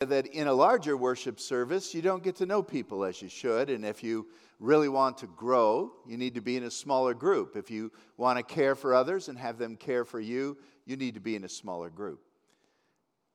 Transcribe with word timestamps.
that 0.00 0.26
in 0.28 0.46
a 0.46 0.52
larger 0.52 0.96
worship 0.96 1.38
service, 1.38 1.92
you 1.92 2.00
don't 2.00 2.22
get 2.22 2.36
to 2.36 2.46
know 2.46 2.62
people 2.62 3.04
as 3.04 3.20
you 3.20 3.28
should. 3.28 3.68
And 3.68 3.84
if 3.84 4.02
you 4.02 4.28
really 4.58 4.88
want 4.88 5.18
to 5.18 5.26
grow, 5.26 5.92
you 6.06 6.16
need 6.16 6.34
to 6.36 6.40
be 6.40 6.56
in 6.56 6.62
a 6.64 6.70
smaller 6.70 7.12
group. 7.12 7.54
If 7.54 7.70
you 7.70 7.92
want 8.16 8.38
to 8.38 8.42
care 8.42 8.74
for 8.74 8.94
others 8.94 9.28
and 9.28 9.36
have 9.38 9.58
them 9.58 9.76
care 9.76 10.06
for 10.06 10.18
you, 10.18 10.56
you 10.86 10.96
need 10.96 11.14
to 11.14 11.20
be 11.20 11.36
in 11.36 11.44
a 11.44 11.50
smaller 11.50 11.90
group. 11.90 12.22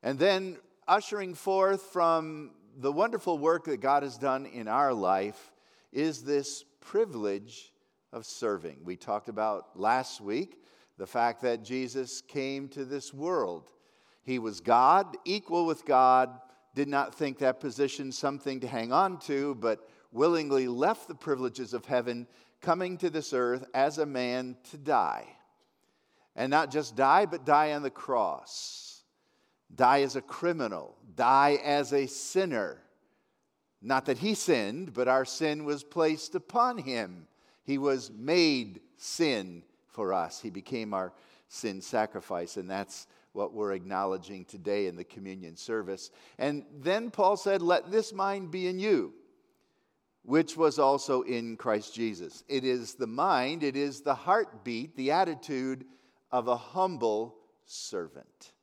And 0.01 0.17
then 0.17 0.57
ushering 0.87 1.35
forth 1.35 1.83
from 1.83 2.49
the 2.77 2.91
wonderful 2.91 3.37
work 3.37 3.65
that 3.65 3.79
God 3.79 4.01
has 4.01 4.17
done 4.17 4.47
in 4.47 4.67
our 4.67 4.91
life 4.91 5.51
is 5.93 6.23
this 6.23 6.65
privilege 6.81 7.73
of 8.11 8.25
serving. 8.25 8.79
We 8.83 8.95
talked 8.95 9.29
about 9.29 9.79
last 9.79 10.19
week 10.19 10.57
the 10.97 11.05
fact 11.05 11.43
that 11.43 11.63
Jesus 11.63 12.21
came 12.21 12.69
to 12.69 12.85
this 12.85 13.13
world. 13.13 13.69
He 14.23 14.39
was 14.39 14.61
God, 14.61 15.15
equal 15.25 15.67
with 15.67 15.85
God, 15.85 16.39
did 16.75 16.87
not 16.89 17.15
think 17.15 17.39
that 17.39 17.61
position 17.61 18.11
something 18.11 18.59
to 18.59 18.67
hang 18.67 18.91
on 18.91 19.17
to, 19.21 19.55
but 19.55 19.89
willingly 20.11 20.67
left 20.67 21.07
the 21.07 21.15
privileges 21.15 21.73
of 21.73 21.85
heaven, 21.85 22.27
coming 22.61 22.97
to 22.97 23.09
this 23.09 23.33
earth 23.33 23.65
as 23.73 23.97
a 23.97 24.05
man 24.05 24.57
to 24.71 24.77
die. 24.77 25.25
And 26.35 26.51
not 26.51 26.71
just 26.71 26.95
die, 26.95 27.25
but 27.25 27.45
die 27.45 27.71
on 27.73 27.81
the 27.81 27.89
cross. 27.89 29.03
Die 29.73 30.01
as 30.01 30.15
a 30.15 30.21
criminal, 30.21 30.95
die 31.15 31.59
as 31.63 31.93
a 31.93 32.07
sinner. 32.07 32.81
Not 33.81 34.05
that 34.05 34.17
he 34.17 34.35
sinned, 34.35 34.93
but 34.93 35.07
our 35.07 35.25
sin 35.25 35.63
was 35.63 35.83
placed 35.83 36.35
upon 36.35 36.77
him. 36.77 37.27
He 37.63 37.77
was 37.77 38.11
made 38.11 38.81
sin 38.97 39.63
for 39.87 40.13
us. 40.13 40.41
He 40.41 40.49
became 40.49 40.93
our 40.93 41.13
sin 41.47 41.81
sacrifice, 41.81 42.57
and 42.57 42.69
that's 42.69 43.07
what 43.35 43.53
we're 43.53 43.73
acknowledging 43.73 44.45
today 44.45 44.87
in 44.87 44.95
the 44.95 45.03
communion 45.03 45.55
service. 45.55 46.11
And 46.37 46.65
then 46.79 47.11
Paul 47.11 47.37
said, 47.37 47.61
Let 47.61 47.91
this 47.91 48.13
mind 48.13 48.51
be 48.51 48.67
in 48.67 48.79
you, 48.79 49.13
which 50.23 50.57
was 50.57 50.79
also 50.79 51.21
in 51.23 51.57
Christ 51.57 51.93
Jesus. 51.93 52.43
It 52.47 52.63
is 52.63 52.95
the 52.95 53.07
mind, 53.07 53.63
it 53.63 53.75
is 53.75 54.01
the 54.01 54.15
heartbeat, 54.15 54.95
the 54.95 55.11
attitude 55.11 55.85
of 56.31 56.47
a 56.47 56.57
humble 56.57 57.35
servant. 57.65 58.53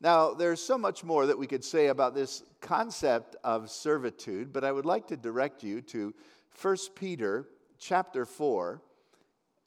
Now, 0.00 0.34
there's 0.34 0.60
so 0.60 0.76
much 0.76 1.04
more 1.04 1.26
that 1.26 1.38
we 1.38 1.46
could 1.46 1.64
say 1.64 1.86
about 1.86 2.14
this 2.14 2.42
concept 2.60 3.34
of 3.42 3.70
servitude, 3.70 4.52
but 4.52 4.62
I 4.62 4.72
would 4.72 4.84
like 4.84 5.06
to 5.08 5.16
direct 5.16 5.62
you 5.62 5.80
to 5.82 6.14
1 6.60 6.76
Peter 6.94 7.48
chapter 7.78 8.26
4 8.26 8.82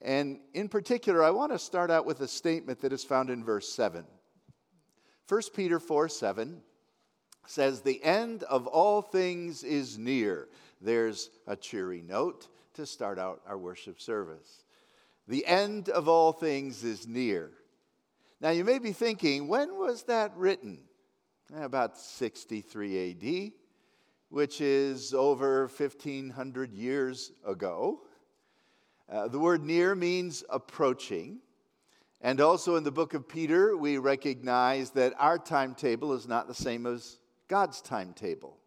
and 0.02 0.40
in 0.54 0.70
particular, 0.70 1.24
I 1.24 1.32
want 1.32 1.52
to 1.52 1.60
start 1.60 1.92
out 1.92 2.06
with 2.06 2.22
a 2.22 2.28
statement 2.28 2.82
that 2.82 2.94
is 2.94 3.04
found 3.04 3.30
in 3.30 3.44
verse 3.44 3.72
7. 3.72 4.06
1 5.28 5.42
Peter 5.54 5.80
4 5.80 6.08
7 6.10 6.62
says, 7.46 7.82
The 7.82 8.04
end 8.04 8.44
of 8.44 8.66
all 8.68 9.02
things 9.02 9.64
is 9.64 9.98
near. 9.98 10.48
There's 10.82 11.30
a 11.48 11.56
cheery 11.56 12.02
note 12.02 12.48
to 12.76 12.86
start 12.86 13.20
out 13.20 13.42
our 13.46 13.58
worship 13.58 14.00
service. 14.00 14.64
The 15.28 15.46
end 15.46 15.90
of 15.90 16.08
all 16.08 16.32
things 16.32 16.84
is 16.84 17.08
near. 17.08 17.52
Now, 18.42 18.52
you 18.52 18.64
may 18.64 18.80
be 18.80 18.94
thinking, 18.94 19.48
when 19.48 19.78
was 19.78 20.04
that 20.04 20.36
written? 20.38 20.80
Eh, 21.54 21.64
about 21.64 21.98
63 21.98 23.12
AD, 23.12 23.52
which 24.30 24.62
is 24.62 25.14
over 25.14 25.68
1,500 25.68 26.74
years 26.74 27.34
ago. 27.46 28.02
Uh, 29.12 29.28
the 29.28 29.40
word 29.40 29.64
near 29.64 29.96
means 29.96 30.44
approaching. 30.50 31.40
And 32.22 32.40
also 32.42 32.76
in 32.76 32.84
the 32.84 32.92
book 32.92 33.14
of 33.14 33.28
Peter, 33.28 33.76
we 33.76 33.98
recognize 33.98 34.92
that 34.92 35.14
our 35.18 35.40
timetable 35.40 36.14
is 36.14 36.28
not 36.28 36.48
the 36.48 36.54
same 36.54 36.86
as 36.86 37.18
God's 37.48 37.82
timetable. 37.82 38.58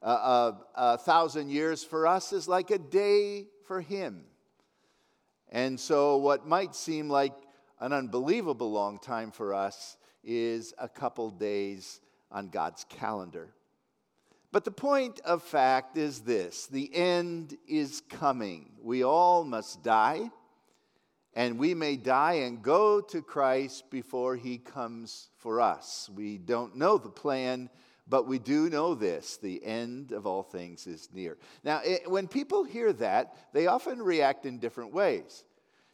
Uh, 0.00 0.06
uh, 0.06 0.52
a 0.74 0.98
thousand 0.98 1.50
years 1.50 1.84
for 1.84 2.06
us 2.06 2.32
is 2.32 2.48
like 2.48 2.70
a 2.70 2.78
day 2.78 3.48
for 3.66 3.80
Him. 3.80 4.24
And 5.50 5.78
so, 5.78 6.16
what 6.16 6.46
might 6.46 6.74
seem 6.74 7.08
like 7.08 7.34
an 7.80 7.92
unbelievable 7.92 8.70
long 8.72 8.98
time 8.98 9.30
for 9.30 9.52
us 9.52 9.96
is 10.24 10.72
a 10.78 10.88
couple 10.88 11.30
days 11.30 12.00
on 12.30 12.48
God's 12.48 12.84
calendar. 12.88 13.52
But 14.56 14.64
the 14.64 14.70
point 14.70 15.20
of 15.20 15.42
fact 15.42 15.98
is 15.98 16.20
this 16.20 16.66
the 16.66 16.90
end 16.94 17.58
is 17.68 18.00
coming. 18.08 18.70
We 18.80 19.04
all 19.04 19.44
must 19.44 19.82
die, 19.82 20.30
and 21.34 21.58
we 21.58 21.74
may 21.74 21.96
die 21.96 22.36
and 22.46 22.62
go 22.62 23.02
to 23.02 23.20
Christ 23.20 23.90
before 23.90 24.34
he 24.34 24.56
comes 24.56 25.28
for 25.36 25.60
us. 25.60 26.08
We 26.08 26.38
don't 26.38 26.74
know 26.74 26.96
the 26.96 27.10
plan, 27.10 27.68
but 28.08 28.26
we 28.26 28.38
do 28.38 28.70
know 28.70 28.94
this 28.94 29.36
the 29.36 29.62
end 29.62 30.12
of 30.12 30.26
all 30.26 30.42
things 30.42 30.86
is 30.86 31.10
near. 31.12 31.36
Now, 31.62 31.82
it, 31.84 32.10
when 32.10 32.26
people 32.26 32.64
hear 32.64 32.94
that, 32.94 33.36
they 33.52 33.66
often 33.66 34.00
react 34.00 34.46
in 34.46 34.58
different 34.58 34.94
ways. 34.94 35.44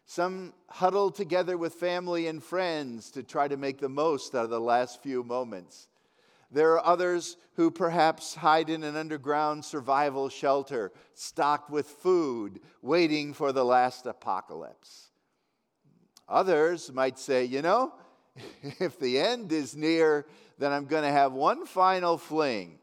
Some 0.06 0.54
huddle 0.68 1.10
together 1.10 1.58
with 1.58 1.74
family 1.74 2.28
and 2.28 2.40
friends 2.40 3.10
to 3.10 3.24
try 3.24 3.48
to 3.48 3.56
make 3.56 3.78
the 3.78 3.88
most 3.88 4.36
out 4.36 4.44
of 4.44 4.50
the 4.50 4.60
last 4.60 5.02
few 5.02 5.24
moments. 5.24 5.88
There 6.52 6.72
are 6.72 6.86
others 6.86 7.38
who 7.54 7.70
perhaps 7.70 8.34
hide 8.34 8.68
in 8.68 8.84
an 8.84 8.94
underground 8.94 9.64
survival 9.64 10.28
shelter, 10.28 10.92
stocked 11.14 11.70
with 11.70 11.86
food, 11.86 12.60
waiting 12.82 13.32
for 13.32 13.52
the 13.52 13.64
last 13.64 14.04
apocalypse. 14.04 15.10
Others 16.28 16.92
might 16.92 17.18
say, 17.18 17.44
you 17.44 17.62
know, 17.62 17.94
if 18.62 18.98
the 18.98 19.18
end 19.18 19.50
is 19.50 19.74
near, 19.74 20.26
then 20.58 20.72
I'm 20.72 20.84
going 20.84 21.04
to 21.04 21.10
have 21.10 21.32
one 21.32 21.64
final 21.64 22.18
fling, 22.18 22.78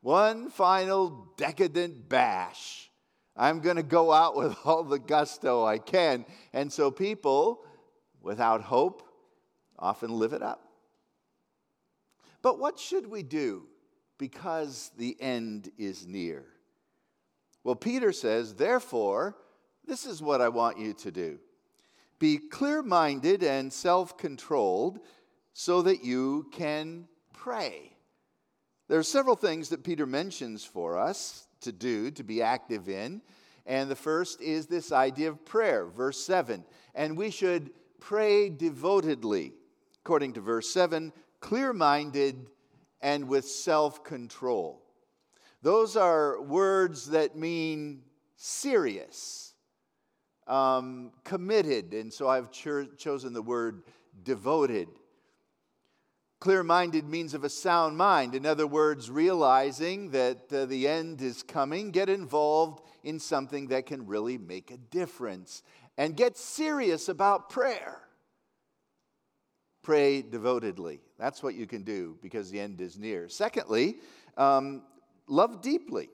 one 0.00 0.50
final 0.50 1.28
decadent 1.36 2.08
bash. 2.08 2.90
I'm 3.36 3.60
going 3.60 3.76
to 3.76 3.82
go 3.82 4.12
out 4.12 4.36
with 4.36 4.56
all 4.64 4.82
the 4.82 4.98
gusto 4.98 5.64
I 5.64 5.78
can. 5.78 6.26
And 6.52 6.72
so 6.72 6.90
people 6.90 7.64
without 8.20 8.62
hope 8.62 9.08
often 9.78 10.10
live 10.10 10.32
it 10.32 10.42
up. 10.42 10.61
But 12.42 12.58
what 12.58 12.78
should 12.78 13.06
we 13.06 13.22
do 13.22 13.66
because 14.18 14.90
the 14.98 15.16
end 15.20 15.70
is 15.78 16.06
near? 16.06 16.44
Well, 17.64 17.76
Peter 17.76 18.12
says, 18.12 18.54
therefore, 18.54 19.36
this 19.86 20.04
is 20.04 20.20
what 20.20 20.40
I 20.40 20.48
want 20.48 20.78
you 20.78 20.92
to 20.94 21.10
do 21.10 21.38
be 22.18 22.38
clear 22.38 22.84
minded 22.84 23.42
and 23.42 23.72
self 23.72 24.16
controlled 24.16 25.00
so 25.54 25.82
that 25.82 26.04
you 26.04 26.46
can 26.52 27.08
pray. 27.32 27.96
There 28.88 28.98
are 28.98 29.02
several 29.02 29.34
things 29.34 29.70
that 29.70 29.82
Peter 29.82 30.06
mentions 30.06 30.64
for 30.64 30.98
us 30.98 31.48
to 31.62 31.72
do, 31.72 32.10
to 32.12 32.22
be 32.22 32.40
active 32.40 32.88
in. 32.88 33.22
And 33.66 33.90
the 33.90 33.96
first 33.96 34.40
is 34.40 34.66
this 34.66 34.92
idea 34.92 35.30
of 35.30 35.44
prayer, 35.44 35.86
verse 35.86 36.18
7. 36.24 36.64
And 36.94 37.16
we 37.16 37.30
should 37.30 37.70
pray 38.00 38.48
devotedly. 38.48 39.52
According 40.04 40.34
to 40.34 40.40
verse 40.40 40.68
7, 40.70 41.12
clear 41.42 41.74
minded, 41.74 42.46
and 43.02 43.28
with 43.28 43.44
self 43.44 44.02
control. 44.02 44.80
Those 45.60 45.96
are 45.96 46.40
words 46.40 47.10
that 47.10 47.36
mean 47.36 48.02
serious, 48.36 49.54
um, 50.46 51.10
committed, 51.24 51.92
and 51.92 52.12
so 52.12 52.28
I've 52.28 52.50
cho- 52.50 52.86
chosen 52.96 53.32
the 53.32 53.42
word 53.42 53.82
devoted. 54.22 54.88
Clear 56.40 56.64
minded 56.64 57.08
means 57.08 57.34
of 57.34 57.44
a 57.44 57.48
sound 57.48 57.96
mind. 57.96 58.34
In 58.34 58.46
other 58.46 58.66
words, 58.66 59.10
realizing 59.10 60.10
that 60.10 60.52
uh, 60.52 60.66
the 60.66 60.88
end 60.88 61.22
is 61.22 61.44
coming, 61.44 61.92
get 61.92 62.08
involved 62.08 62.82
in 63.04 63.20
something 63.20 63.68
that 63.68 63.86
can 63.86 64.06
really 64.06 64.38
make 64.38 64.70
a 64.72 64.76
difference, 64.76 65.62
and 65.96 66.16
get 66.16 66.36
serious 66.36 67.08
about 67.08 67.50
prayer. 67.50 68.00
Pray 69.82 70.22
devotedly. 70.22 71.00
That's 71.22 71.40
what 71.40 71.54
you 71.54 71.68
can 71.68 71.84
do 71.84 72.18
because 72.20 72.50
the 72.50 72.58
end 72.58 72.80
is 72.80 72.98
near. 72.98 73.28
Secondly, 73.28 73.98
um, 74.36 74.82
love 75.28 75.62
deeply. 75.62 76.08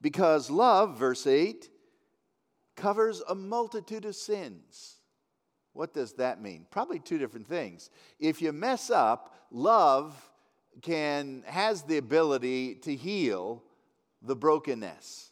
Because 0.00 0.50
love, 0.50 0.98
verse 0.98 1.28
8, 1.28 1.70
covers 2.74 3.22
a 3.28 3.36
multitude 3.36 4.04
of 4.04 4.16
sins. 4.16 4.96
What 5.74 5.94
does 5.94 6.14
that 6.14 6.42
mean? 6.42 6.66
Probably 6.72 6.98
two 6.98 7.18
different 7.18 7.46
things. 7.46 7.90
If 8.18 8.42
you 8.42 8.52
mess 8.52 8.90
up, 8.90 9.32
love 9.52 10.16
can 10.82 11.44
has 11.46 11.82
the 11.82 11.98
ability 11.98 12.74
to 12.82 12.96
heal 12.96 13.62
the 14.22 14.34
brokenness. 14.34 15.30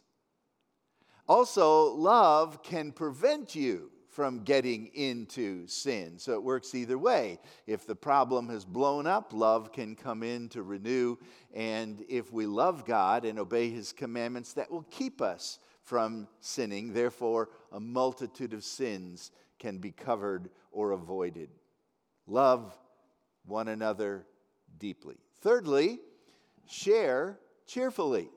Also, 1.27 1.93
love 1.95 2.63
can 2.63 2.93
prevent 2.93 3.55
you 3.55 3.91
from 4.15 4.45
getting 4.45 4.87
into 4.93 5.67
sin. 5.67 6.17
So 6.17 6.35
it 6.35 6.41
works 6.41 6.73
either 6.73 6.97
way. 6.97 7.37
If 7.67 7.85
the 7.85 7.97
problem 7.97 8.47
has 8.47 8.63
blown 8.63 9.07
up, 9.07 9.33
love 9.33 9.73
can 9.73 9.93
come 9.93 10.23
in 10.23 10.47
to 10.49 10.63
renew. 10.63 11.17
And 11.53 12.01
if 12.07 12.31
we 12.31 12.45
love 12.45 12.85
God 12.85 13.25
and 13.25 13.37
obey 13.37 13.69
his 13.69 13.91
commandments, 13.91 14.53
that 14.53 14.71
will 14.71 14.85
keep 14.89 15.21
us 15.21 15.59
from 15.83 16.29
sinning. 16.39 16.93
Therefore, 16.93 17.49
a 17.73 17.79
multitude 17.81 18.53
of 18.53 18.63
sins 18.63 19.31
can 19.59 19.79
be 19.79 19.91
covered 19.91 20.49
or 20.71 20.91
avoided. 20.91 21.49
Love 22.25 22.73
one 23.45 23.67
another 23.67 24.25
deeply. 24.79 25.17
Thirdly, 25.41 25.99
share 26.65 27.37
cheerfully. 27.67 28.29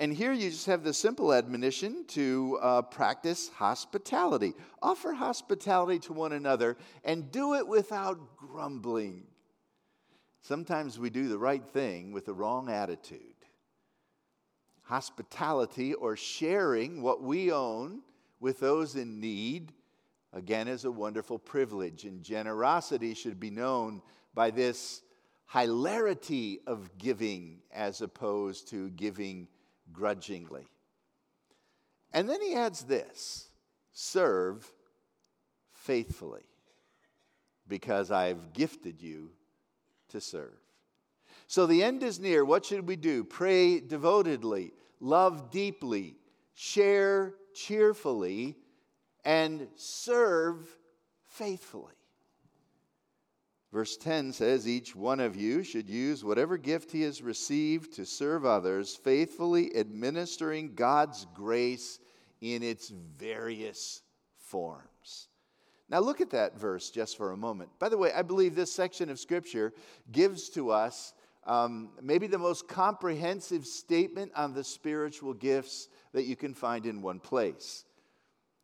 And 0.00 0.12
here 0.12 0.32
you 0.32 0.50
just 0.50 0.66
have 0.66 0.84
the 0.84 0.94
simple 0.94 1.32
admonition 1.32 2.04
to 2.08 2.58
uh, 2.62 2.82
practice 2.82 3.48
hospitality. 3.48 4.54
Offer 4.80 5.12
hospitality 5.12 5.98
to 6.00 6.12
one 6.12 6.32
another 6.32 6.76
and 7.04 7.32
do 7.32 7.54
it 7.54 7.66
without 7.66 8.36
grumbling. 8.36 9.24
Sometimes 10.40 11.00
we 11.00 11.10
do 11.10 11.28
the 11.28 11.38
right 11.38 11.66
thing 11.66 12.12
with 12.12 12.26
the 12.26 12.32
wrong 12.32 12.70
attitude. 12.70 13.20
Hospitality 14.82 15.94
or 15.94 16.16
sharing 16.16 17.02
what 17.02 17.20
we 17.20 17.50
own 17.50 18.00
with 18.38 18.60
those 18.60 18.94
in 18.94 19.18
need, 19.20 19.72
again, 20.32 20.68
is 20.68 20.84
a 20.84 20.92
wonderful 20.92 21.40
privilege. 21.40 22.04
And 22.04 22.22
generosity 22.22 23.14
should 23.14 23.40
be 23.40 23.50
known 23.50 24.00
by 24.32 24.52
this 24.52 25.02
hilarity 25.52 26.60
of 26.68 26.96
giving 26.98 27.58
as 27.72 28.00
opposed 28.00 28.68
to 28.68 28.90
giving 28.90 29.48
grudgingly. 29.92 30.66
And 32.12 32.28
then 32.28 32.40
he 32.40 32.54
adds 32.54 32.84
this 32.84 33.48
serve 33.92 34.70
faithfully, 35.72 36.44
because 37.66 38.10
I've 38.10 38.52
gifted 38.52 39.02
you 39.02 39.30
to 40.10 40.20
serve. 40.20 40.58
So 41.46 41.66
the 41.66 41.82
end 41.82 42.02
is 42.02 42.20
near. 42.20 42.44
What 42.44 42.64
should 42.64 42.86
we 42.86 42.96
do? 42.96 43.24
Pray 43.24 43.80
devotedly, 43.80 44.72
love 45.00 45.50
deeply, 45.50 46.16
share 46.54 47.34
cheerfully, 47.54 48.56
and 49.24 49.68
serve 49.76 50.66
faithfully. 51.26 51.97
Verse 53.72 53.96
10 53.98 54.32
says, 54.32 54.66
Each 54.66 54.96
one 54.96 55.20
of 55.20 55.36
you 55.36 55.62
should 55.62 55.90
use 55.90 56.24
whatever 56.24 56.56
gift 56.56 56.90
he 56.90 57.02
has 57.02 57.20
received 57.20 57.92
to 57.94 58.06
serve 58.06 58.46
others, 58.46 58.96
faithfully 58.96 59.76
administering 59.76 60.74
God's 60.74 61.26
grace 61.34 61.98
in 62.40 62.62
its 62.62 62.88
various 63.18 64.02
forms. 64.38 65.28
Now, 65.90 66.00
look 66.00 66.20
at 66.20 66.30
that 66.30 66.58
verse 66.58 66.90
just 66.90 67.16
for 67.16 67.32
a 67.32 67.36
moment. 67.36 67.70
By 67.78 67.88
the 67.88 67.98
way, 67.98 68.12
I 68.12 68.22
believe 68.22 68.54
this 68.54 68.72
section 68.72 69.10
of 69.10 69.18
Scripture 69.18 69.72
gives 70.12 70.48
to 70.50 70.70
us 70.70 71.12
um, 71.46 71.90
maybe 72.02 72.26
the 72.26 72.38
most 72.38 72.68
comprehensive 72.68 73.66
statement 73.66 74.32
on 74.34 74.52
the 74.52 74.64
spiritual 74.64 75.32
gifts 75.32 75.88
that 76.12 76.24
you 76.24 76.36
can 76.36 76.54
find 76.54 76.84
in 76.84 77.00
one 77.00 77.20
place. 77.20 77.84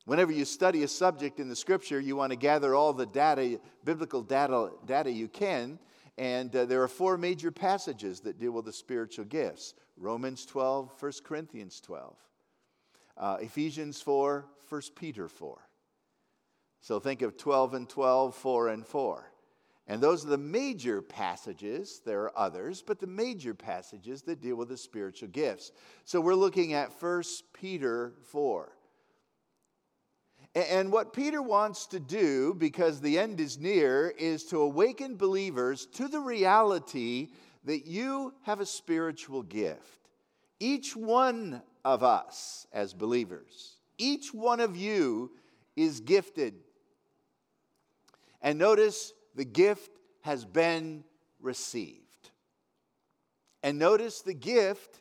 Whenever 0.06 0.32
you 0.32 0.44
study 0.44 0.82
a 0.82 0.88
subject 0.88 1.40
in 1.40 1.48
the 1.48 1.56
scripture, 1.56 1.98
you 1.98 2.14
want 2.14 2.30
to 2.30 2.36
gather 2.36 2.74
all 2.74 2.92
the 2.92 3.06
data, 3.06 3.58
biblical 3.84 4.22
data, 4.22 4.70
data 4.84 5.10
you 5.10 5.28
can. 5.28 5.78
And 6.18 6.54
uh, 6.54 6.66
there 6.66 6.82
are 6.82 6.88
four 6.88 7.16
major 7.16 7.50
passages 7.50 8.20
that 8.20 8.38
deal 8.38 8.52
with 8.52 8.66
the 8.66 8.72
spiritual 8.72 9.24
gifts 9.24 9.74
Romans 9.96 10.44
12, 10.44 10.92
1 10.98 11.12
Corinthians 11.24 11.80
12, 11.80 12.16
uh, 13.16 13.36
Ephesians 13.40 14.02
4, 14.02 14.44
1 14.68 14.82
Peter 14.94 15.28
4. 15.28 15.58
So 16.80 17.00
think 17.00 17.22
of 17.22 17.38
12 17.38 17.74
and 17.74 17.88
12, 17.88 18.34
4 18.34 18.68
and 18.68 18.86
4. 18.86 19.30
And 19.86 20.02
those 20.02 20.24
are 20.24 20.28
the 20.28 20.38
major 20.38 21.00
passages. 21.00 22.02
There 22.04 22.22
are 22.22 22.38
others, 22.38 22.82
but 22.86 22.98
the 22.98 23.06
major 23.06 23.54
passages 23.54 24.22
that 24.22 24.40
deal 24.40 24.56
with 24.56 24.68
the 24.68 24.76
spiritual 24.76 25.28
gifts. 25.28 25.72
So 26.04 26.20
we're 26.20 26.34
looking 26.34 26.74
at 26.74 26.90
1 27.02 27.22
Peter 27.54 28.12
4. 28.30 28.72
And 30.54 30.92
what 30.92 31.12
Peter 31.12 31.42
wants 31.42 31.86
to 31.86 31.98
do, 31.98 32.54
because 32.54 33.00
the 33.00 33.18
end 33.18 33.40
is 33.40 33.58
near, 33.58 34.14
is 34.16 34.44
to 34.46 34.60
awaken 34.60 35.16
believers 35.16 35.86
to 35.94 36.06
the 36.06 36.20
reality 36.20 37.30
that 37.64 37.86
you 37.86 38.32
have 38.42 38.60
a 38.60 38.66
spiritual 38.66 39.42
gift. 39.42 40.10
Each 40.60 40.94
one 40.94 41.60
of 41.84 42.04
us 42.04 42.68
as 42.72 42.94
believers, 42.94 43.78
each 43.98 44.32
one 44.32 44.60
of 44.60 44.76
you 44.76 45.32
is 45.76 46.00
gifted. 46.00 46.54
And 48.40 48.58
notice 48.58 49.12
the 49.34 49.44
gift 49.44 49.90
has 50.20 50.44
been 50.44 51.02
received. 51.40 52.30
And 53.62 53.78
notice 53.78 54.20
the 54.20 54.34
gift 54.34 55.00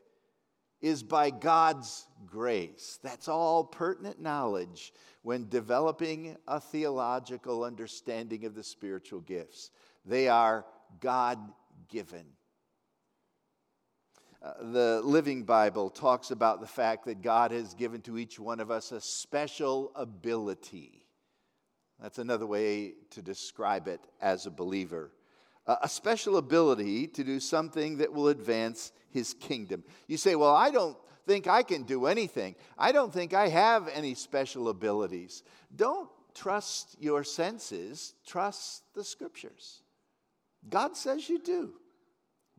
is 0.84 1.02
by 1.02 1.30
God's 1.30 2.06
grace. 2.28 3.00
That's 3.02 3.30
all 3.30 3.64
pertinent 3.64 4.22
knowledge 4.22 4.94
when 5.22 5.48
developing 5.48 6.36
a 6.46 6.60
theological 6.60 7.64
understanding 7.64 8.44
of 8.44 8.54
the 8.54 8.64
spiritual 8.64 9.22
gifts. 9.22 9.72
They 10.06 10.28
are 10.28 10.66
God 11.00 11.40
given. 11.88 12.26
Uh, 14.44 14.52
the 14.74 15.02
Living 15.06 15.44
Bible 15.44 15.90
talks 15.90 16.32
about 16.32 16.60
the 16.60 16.68
fact 16.68 17.06
that 17.06 17.22
God 17.22 17.52
has 17.52 17.74
given 17.74 18.02
to 18.02 18.18
each 18.18 18.38
one 18.38 18.60
of 18.60 18.70
us 18.70 18.92
a 18.92 19.00
special 19.00 19.94
ability. 19.96 21.06
That's 22.02 22.20
another 22.20 22.46
way 22.46 22.96
to 23.12 23.22
describe 23.22 23.88
it 23.88 24.02
as 24.20 24.46
a 24.46 24.52
believer. 24.52 25.12
A 25.66 25.88
special 25.88 26.38
ability 26.38 27.08
to 27.08 27.24
do 27.24 27.40
something 27.40 27.98
that 27.98 28.12
will 28.12 28.28
advance 28.28 28.92
his 29.10 29.34
kingdom. 29.34 29.84
You 30.08 30.18
say, 30.18 30.36
Well, 30.36 30.54
I 30.54 30.72
don't 30.72 30.98
think 31.26 31.48
I 31.48 31.64
can 31.64 31.84
do 31.84 32.06
anything. 32.06 32.56
I 32.78 32.92
don't 32.92 33.14
think 33.14 33.34
I 33.34 33.48
have 33.48 33.88
any 33.88 34.14
special 34.14 34.70
abilities. 34.70 35.44
Don't 35.76 36.10
trust 36.34 36.98
your 37.00 37.24
senses, 37.24 38.16
trust 38.26 38.84
the 38.94 39.04
scriptures. 39.04 39.82
God 40.70 40.98
says 40.98 41.30
you 41.30 41.40
do. 41.40 41.74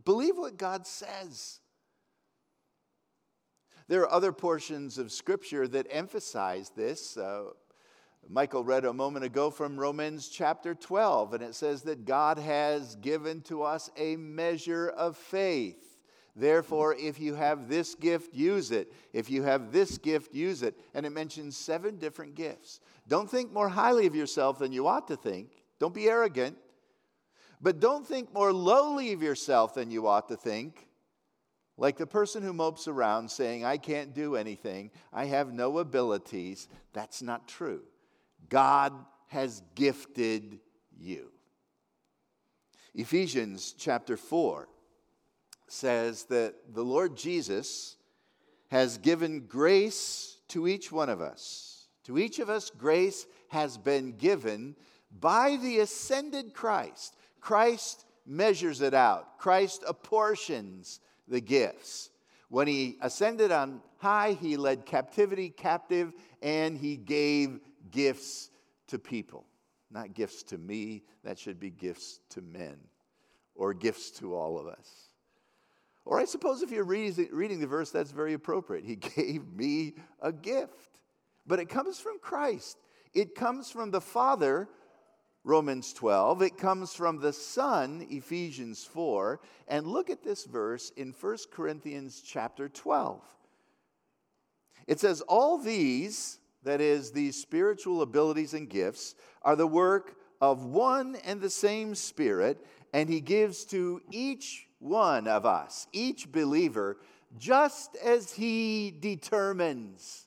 Believe 0.05 0.37
what 0.37 0.57
God 0.57 0.87
says. 0.87 1.61
There 3.89 4.01
are 4.03 4.13
other 4.13 4.33
portions 4.33 4.99
of 4.99 5.13
scripture 5.13 5.69
that 5.69 5.87
emphasize 5.91 6.71
this. 6.71 7.17
Uh, 7.17 7.51
Michael 8.29 8.65
read 8.65 8.85
a 8.85 8.93
moment 8.93 9.25
ago 9.25 9.51
from 9.51 9.79
Romans 9.79 10.29
chapter 10.29 10.75
12, 10.75 11.35
and 11.35 11.43
it 11.43 11.55
says 11.55 11.83
that 11.83 12.05
God 12.05 12.39
has 12.39 12.97
given 12.97 13.41
to 13.43 13.63
us 13.63 13.91
a 13.97 14.17
measure 14.17 14.89
of 14.89 15.17
faith. 15.17 15.99
Therefore, 16.37 16.95
if 16.95 17.21
you 17.21 17.35
have 17.35 17.69
this 17.69 17.95
gift, 17.95 18.35
use 18.35 18.71
it. 18.71 18.93
If 19.13 19.31
you 19.31 19.45
have 19.45 19.71
this 19.71 19.99
gift, 19.99 20.35
use 20.35 20.63
it. 20.63 20.77
And 20.93 21.07
it 21.07 21.11
mentions 21.11 21.57
seven 21.57 21.99
different 21.99 22.35
gifts. 22.35 22.81
Don't 23.07 23.31
think 23.31 23.53
more 23.53 23.69
highly 23.69 24.07
of 24.07 24.17
yourself 24.17 24.59
than 24.59 24.73
you 24.73 24.89
ought 24.89 25.07
to 25.09 25.17
think. 25.17 25.65
Don't 25.79 25.95
be 25.95 26.09
arrogant. 26.09 26.57
But 27.61 27.79
don't 27.79 28.07
think 28.07 28.35
more 28.35 28.53
lowly 28.53 29.13
of 29.13 29.23
yourself 29.23 29.75
than 29.75 29.91
you 29.91 30.09
ought 30.09 30.29
to 30.29 30.37
think. 30.37 30.89
Like 31.77 31.97
the 31.97 32.07
person 32.07 32.43
who 32.43 32.53
mopes 32.53 32.89
around 32.89 33.31
saying, 33.31 33.65
I 33.65 33.77
can't 33.77 34.15
do 34.15 34.37
anything, 34.37 34.91
I 35.13 35.27
have 35.27 35.53
no 35.53 35.79
abilities. 35.79 36.69
That's 36.93 37.23
not 37.23 37.49
true. 37.49 37.83
God 38.55 38.93
has 39.31 39.65
gifted 39.75 40.61
you. 40.97 41.33
Ephesians 42.95 43.75
chapter 43.77 44.17
4 44.17 44.69
says 45.67 46.27
that 46.27 46.55
the 46.73 46.85
Lord 46.85 47.17
Jesus 47.17 47.97
has 48.71 48.99
given 48.99 49.47
grace 49.49 50.37
to 50.51 50.69
each 50.69 50.93
one 50.93 51.09
of 51.09 51.21
us. 51.21 51.89
To 52.05 52.17
each 52.17 52.39
of 52.39 52.49
us, 52.49 52.71
grace 52.71 53.27
has 53.49 53.77
been 53.77 54.13
given 54.13 54.77
by 55.11 55.59
the 55.61 55.81
ascended 55.81 56.55
Christ. 56.55 57.17
Christ 57.41 58.05
measures 58.25 58.83
it 58.83 58.95
out, 58.95 59.37
Christ 59.37 59.83
apportions 59.85 61.01
the 61.27 61.41
gifts. 61.41 62.09
When 62.51 62.69
he 62.69 62.99
ascended 63.01 63.51
on 63.51 63.81
high, 63.99 64.39
he 64.41 64.57
led 64.57 64.87
captivity 64.87 65.51
captive 65.51 66.13
and 66.41 66.79
he 66.79 66.97
gave 66.97 67.59
gifts 67.95 68.51
to 68.89 68.99
people. 68.99 69.47
Not 69.91 70.15
gifts 70.15 70.43
to 70.45 70.59
me, 70.59 71.05
that 71.23 71.39
should 71.39 71.61
be 71.61 71.71
gifts 71.71 72.21
to 72.31 72.43
men 72.43 72.77
or 73.55 73.73
gifts 73.73 74.11
to 74.11 74.35
all 74.35 74.59
of 74.59 74.67
us. 74.67 75.09
Or 76.05 76.21
I 76.21 76.25
suppose 76.25 76.63
if 76.63 76.71
you're 76.71 76.85
reading 76.85 77.61
the 77.61 77.67
verse, 77.67 77.91
that's 77.91 78.11
very 78.11 78.35
appropriate. 78.35 78.85
He 78.85 78.97
gave 79.17 79.47
me 79.53 79.95
a 80.21 80.33
gift. 80.33 81.01
But 81.47 81.61
it 81.61 81.69
comes 81.69 82.01
from 82.01 82.19
Christ, 82.21 82.77
it 83.15 83.35
comes 83.35 83.71
from 83.71 83.91
the 83.91 84.01
Father. 84.01 84.69
Romans 85.47 85.93
12. 85.93 86.41
It 86.41 86.57
comes 86.57 86.95
from 86.95 87.21
the 87.21 87.35
Son, 87.35 88.07
Ephesians 88.09 88.83
4. 88.83 89.41
And 89.69 89.87
look 89.87 90.09
at 90.09 90.23
this 90.23 90.47
verse 90.47 90.91
in 90.97 91.13
1 91.13 91.37
Corinthians 91.53 92.23
chapter 92.27 92.67
12. 92.71 93.21
It 94.87 95.01
says, 95.01 95.21
All 95.23 95.59
these, 95.59 96.39
that 96.65 96.81
is, 96.81 97.13
these 97.13 97.41
spiritual 97.41 98.03
abilities 98.03 98.55
and 98.55 98.69
gifts, 98.69 99.15
are 99.43 99.57
the 99.57 99.67
work 99.67 100.17
of 100.41 100.65
one 100.65 101.17
and 101.25 101.41
the 101.41 101.51
same 101.51 101.95
Spirit, 101.95 102.65
and 102.93 103.09
He 103.09 103.21
gives 103.21 103.65
to 103.67 104.01
each 104.11 104.67
one 104.79 105.27
of 105.29 105.47
us, 105.47 105.87
each 105.93 106.31
believer, 106.31 106.99
just 107.39 107.97
as 107.97 108.33
he 108.33 108.93
determines. 109.01 110.27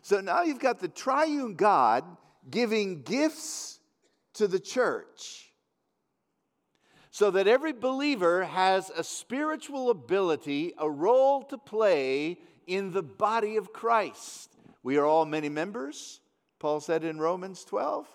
So 0.00 0.20
now 0.20 0.42
you've 0.42 0.60
got 0.60 0.78
the 0.80 0.88
triune 0.88 1.56
God 1.56 2.04
giving 2.50 3.02
gifts 3.02 3.80
to 4.34 4.46
the 4.48 4.60
church. 4.60 5.52
so 7.12 7.30
that 7.30 7.46
every 7.46 7.74
believer 7.74 8.42
has 8.42 8.90
a 8.96 9.04
spiritual 9.04 9.90
ability, 9.90 10.72
a 10.78 10.88
role 10.88 11.42
to 11.42 11.58
play 11.58 12.38
in 12.66 12.90
the 12.90 13.02
body 13.02 13.56
of 13.56 13.70
Christ. 13.70 14.51
We 14.82 14.96
are 14.96 15.06
all 15.06 15.24
many 15.24 15.48
members, 15.48 16.20
Paul 16.58 16.80
said 16.80 17.04
in 17.04 17.18
Romans 17.18 17.64
12. 17.64 18.06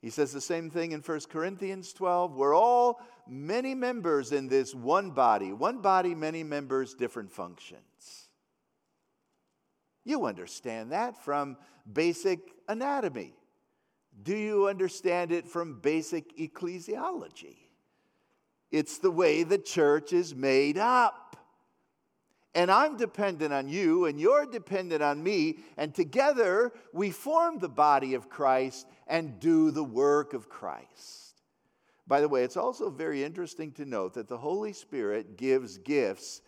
He 0.00 0.10
says 0.10 0.32
the 0.32 0.40
same 0.40 0.68
thing 0.68 0.92
in 0.92 1.00
1 1.00 1.20
Corinthians 1.30 1.92
12. 1.92 2.34
We're 2.36 2.54
all 2.54 3.00
many 3.26 3.74
members 3.74 4.32
in 4.32 4.48
this 4.48 4.74
one 4.74 5.10
body. 5.10 5.52
One 5.52 5.78
body, 5.78 6.14
many 6.14 6.44
members, 6.44 6.94
different 6.94 7.32
functions. 7.32 8.28
You 10.04 10.26
understand 10.26 10.92
that 10.92 11.16
from 11.24 11.56
basic 11.90 12.40
anatomy. 12.68 13.32
Do 14.22 14.36
you 14.36 14.68
understand 14.68 15.32
it 15.32 15.48
from 15.48 15.80
basic 15.80 16.36
ecclesiology? 16.36 17.56
It's 18.70 18.98
the 18.98 19.10
way 19.10 19.42
the 19.42 19.58
church 19.58 20.12
is 20.12 20.34
made 20.34 20.78
up. 20.78 21.36
And 22.54 22.70
I'm 22.70 22.96
dependent 22.96 23.52
on 23.52 23.68
you, 23.68 24.04
and 24.06 24.20
you're 24.20 24.46
dependent 24.46 25.02
on 25.02 25.22
me, 25.22 25.58
and 25.76 25.92
together 25.92 26.72
we 26.92 27.10
form 27.10 27.58
the 27.58 27.68
body 27.68 28.14
of 28.14 28.28
Christ 28.28 28.86
and 29.08 29.40
do 29.40 29.72
the 29.72 29.82
work 29.82 30.34
of 30.34 30.48
Christ. 30.48 31.42
By 32.06 32.20
the 32.20 32.28
way, 32.28 32.44
it's 32.44 32.56
also 32.56 32.90
very 32.90 33.24
interesting 33.24 33.72
to 33.72 33.84
note 33.84 34.14
that 34.14 34.28
the 34.28 34.38
Holy 34.38 34.72
Spirit 34.72 35.36
gives 35.36 35.78
gifts 35.78 36.42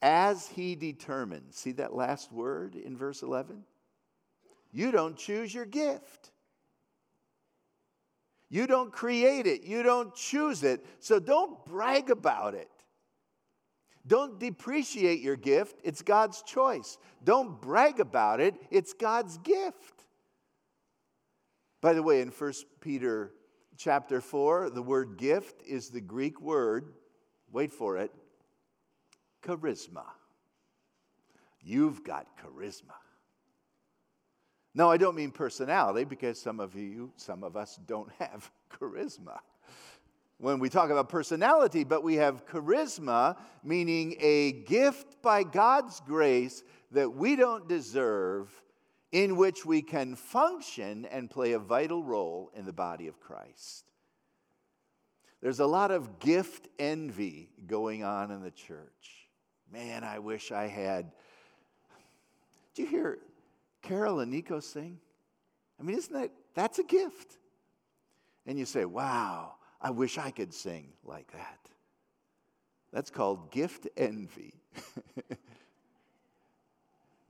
as 0.00 0.46
He 0.46 0.76
determines. 0.76 1.56
See 1.56 1.72
that 1.72 1.94
last 1.94 2.32
word 2.32 2.74
in 2.74 2.96
verse 2.96 3.22
11? 3.22 3.64
You 4.72 4.92
don't 4.92 5.16
choose 5.16 5.52
your 5.52 5.66
gift. 5.66 6.30
You 8.48 8.66
don't 8.66 8.92
create 8.92 9.46
it. 9.46 9.62
You 9.62 9.82
don't 9.82 10.14
choose 10.14 10.62
it. 10.62 10.86
So 11.00 11.18
don't 11.18 11.64
brag 11.66 12.10
about 12.10 12.54
it. 12.54 12.70
Don't 14.10 14.40
depreciate 14.40 15.20
your 15.20 15.36
gift, 15.36 15.78
it's 15.84 16.02
God's 16.02 16.42
choice. 16.42 16.98
Don't 17.22 17.60
brag 17.60 18.00
about 18.00 18.40
it, 18.40 18.56
it's 18.68 18.92
God's 18.92 19.38
gift. 19.38 20.04
By 21.80 21.92
the 21.92 22.02
way, 22.02 22.20
in 22.20 22.30
1 22.30 22.52
Peter 22.80 23.30
chapter 23.76 24.20
4, 24.20 24.70
the 24.70 24.82
word 24.82 25.16
gift 25.16 25.62
is 25.64 25.90
the 25.90 26.00
Greek 26.00 26.40
word, 26.40 26.92
wait 27.52 27.72
for 27.72 27.98
it, 27.98 28.10
charisma. 29.44 30.06
You've 31.62 32.02
got 32.02 32.26
charisma. 32.36 32.98
No, 34.74 34.90
I 34.90 34.96
don't 34.96 35.14
mean 35.14 35.30
personality 35.30 36.02
because 36.04 36.40
some 36.42 36.58
of 36.58 36.74
you, 36.74 37.12
some 37.14 37.44
of 37.44 37.56
us 37.56 37.78
don't 37.86 38.10
have 38.18 38.50
charisma 38.72 39.38
when 40.40 40.58
we 40.58 40.70
talk 40.70 40.90
about 40.90 41.10
personality, 41.10 41.84
but 41.84 42.02
we 42.02 42.14
have 42.14 42.46
charisma, 42.46 43.36
meaning 43.62 44.16
a 44.20 44.52
gift 44.52 45.20
by 45.20 45.42
God's 45.42 46.00
grace 46.00 46.64
that 46.92 47.14
we 47.14 47.36
don't 47.36 47.68
deserve, 47.68 48.50
in 49.12 49.36
which 49.36 49.66
we 49.66 49.82
can 49.82 50.16
function 50.16 51.04
and 51.06 51.28
play 51.30 51.52
a 51.52 51.58
vital 51.58 52.02
role 52.02 52.50
in 52.54 52.64
the 52.64 52.72
body 52.72 53.06
of 53.06 53.20
Christ. 53.20 53.84
There's 55.42 55.60
a 55.60 55.66
lot 55.66 55.90
of 55.90 56.18
gift 56.18 56.68
envy 56.78 57.50
going 57.66 58.02
on 58.02 58.30
in 58.30 58.42
the 58.42 58.50
church. 58.50 59.28
Man, 59.70 60.04
I 60.04 60.20
wish 60.20 60.52
I 60.52 60.68
had. 60.68 61.12
Do 62.74 62.82
you 62.82 62.88
hear 62.88 63.18
Carol 63.82 64.20
and 64.20 64.30
Nico 64.30 64.60
sing? 64.60 64.98
I 65.78 65.82
mean, 65.82 65.96
isn't 65.96 66.12
that 66.12 66.30
that's 66.54 66.78
a 66.78 66.84
gift? 66.84 67.38
And 68.46 68.58
you 68.58 68.64
say, 68.64 68.84
wow, 68.84 69.54
I 69.80 69.90
wish 69.90 70.18
I 70.18 70.30
could 70.30 70.52
sing 70.52 70.88
like 71.04 71.30
that. 71.32 71.58
That's 72.92 73.10
called 73.10 73.50
gift 73.50 73.88
envy. 73.96 74.54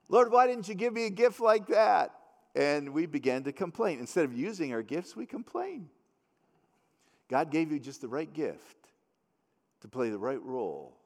Lord, 0.09 0.33
why 0.33 0.47
didn't 0.47 0.69
you 0.69 0.75
give 0.75 0.93
me 0.93 1.07
a 1.07 1.11
gift 1.11 1.41
like 1.41 1.69
that? 1.69 2.13
And 2.57 2.93
we 2.93 3.07
began 3.07 3.45
to 3.45 3.53
complain. 3.53 4.01
Instead 4.01 4.25
of 4.25 4.33
using 4.33 4.73
our 4.73 4.83
gifts, 4.83 5.15
we 5.15 5.27
complain. 5.27 5.89
God 7.29 7.51
gave 7.53 7.71
you 7.71 7.79
just 7.79 8.01
the 8.01 8.09
right 8.09 8.33
gift 8.33 8.77
to 9.83 9.89
play 9.89 10.11
the 10.11 10.19
right 10.19 10.43
role 10.43 10.97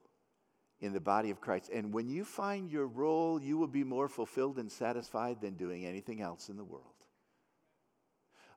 in 0.81 0.91
the 0.91 0.99
body 0.99 1.29
of 1.29 1.39
Christ. 1.39 1.69
And 1.71 1.93
when 1.93 2.09
you 2.09 2.25
find 2.25 2.71
your 2.71 2.87
role, 2.87 3.39
you 3.39 3.57
will 3.57 3.67
be 3.67 3.83
more 3.83 4.07
fulfilled 4.07 4.57
and 4.57 4.71
satisfied 4.71 5.39
than 5.39 5.53
doing 5.53 5.85
anything 5.85 6.21
else 6.21 6.49
in 6.49 6.57
the 6.57 6.63
world. 6.63 6.85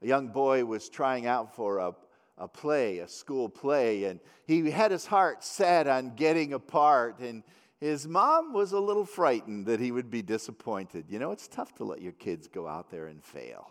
A 0.00 0.06
young 0.06 0.28
boy 0.28 0.64
was 0.64 0.88
trying 0.88 1.26
out 1.26 1.54
for 1.54 1.78
a 1.78 1.92
a 2.38 2.48
play, 2.48 2.98
a 2.98 3.08
school 3.08 3.48
play, 3.48 4.04
and 4.04 4.20
he 4.46 4.70
had 4.70 4.90
his 4.90 5.06
heart 5.06 5.44
set 5.44 5.86
on 5.86 6.14
getting 6.14 6.52
a 6.52 6.58
part. 6.58 7.18
And 7.20 7.42
his 7.80 8.06
mom 8.06 8.52
was 8.52 8.72
a 8.72 8.80
little 8.80 9.04
frightened 9.04 9.66
that 9.66 9.80
he 9.80 9.92
would 9.92 10.10
be 10.10 10.22
disappointed. 10.22 11.06
You 11.08 11.18
know, 11.18 11.32
it's 11.32 11.48
tough 11.48 11.74
to 11.76 11.84
let 11.84 12.00
your 12.00 12.12
kids 12.12 12.48
go 12.48 12.66
out 12.66 12.90
there 12.90 13.06
and 13.06 13.22
fail. 13.22 13.70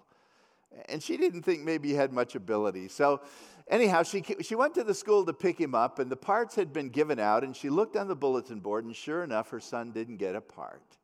And 0.90 1.02
she 1.02 1.18
didn't 1.18 1.44
think 1.44 1.62
maybe 1.62 1.90
he 1.90 1.96
had 1.96 2.14
much 2.14 2.36
ability. 2.36 2.88
So, 2.90 3.22
anyhow, 3.68 4.04
she, 4.04 4.24
she 4.42 4.56
went 4.56 4.76
to 4.76 4.84
the 4.84 4.94
school 4.94 5.26
to 5.26 5.34
pick 5.34 5.60
him 5.60 5.74
up, 5.74 6.00
and 6.00 6.12
the 6.12 6.18
parts 6.18 6.56
had 6.56 6.72
been 6.72 6.90
given 6.90 7.20
out. 7.20 7.44
And 7.44 7.56
she 7.56 7.70
looked 7.70 7.96
on 7.96 8.08
the 8.08 8.16
bulletin 8.16 8.60
board, 8.60 8.86
and 8.86 8.96
sure 8.96 9.24
enough, 9.24 9.50
her 9.50 9.60
son 9.60 9.92
didn't 9.92 10.18
get 10.18 10.36
a 10.36 10.42
part. 10.42 10.98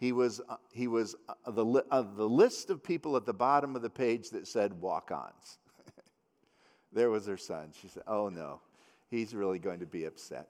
He 0.00 0.12
was, 0.12 0.40
uh, 0.48 0.56
he 0.72 0.86
was 0.86 1.16
uh, 1.28 1.50
the, 1.50 1.84
uh, 1.90 2.02
the 2.02 2.28
list 2.28 2.70
of 2.70 2.82
people 2.82 3.16
at 3.16 3.26
the 3.26 3.34
bottom 3.34 3.74
of 3.74 3.82
the 3.82 3.90
page 3.90 4.30
that 4.30 4.46
said 4.46 4.80
walk 4.80 5.10
ons. 5.10 5.58
There 6.92 7.10
was 7.10 7.26
her 7.26 7.36
son. 7.36 7.72
She 7.80 7.88
said, 7.88 8.02
Oh 8.06 8.28
no, 8.28 8.60
he's 9.10 9.34
really 9.34 9.58
going 9.58 9.80
to 9.80 9.86
be 9.86 10.04
upset. 10.04 10.48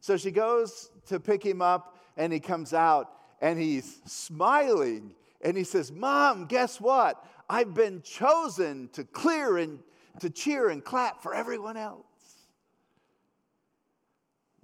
So 0.00 0.16
she 0.16 0.30
goes 0.30 0.90
to 1.06 1.18
pick 1.18 1.42
him 1.42 1.62
up, 1.62 1.96
and 2.16 2.32
he 2.32 2.40
comes 2.40 2.72
out 2.72 3.10
and 3.40 3.58
he's 3.58 4.00
smiling. 4.06 5.14
And 5.42 5.56
he 5.56 5.64
says, 5.64 5.92
Mom, 5.92 6.46
guess 6.46 6.80
what? 6.80 7.24
I've 7.48 7.74
been 7.74 8.02
chosen 8.02 8.88
to 8.92 9.04
clear 9.04 9.58
and 9.58 9.80
to 10.20 10.30
cheer 10.30 10.70
and 10.70 10.82
clap 10.84 11.22
for 11.22 11.34
everyone 11.34 11.76
else. 11.76 12.04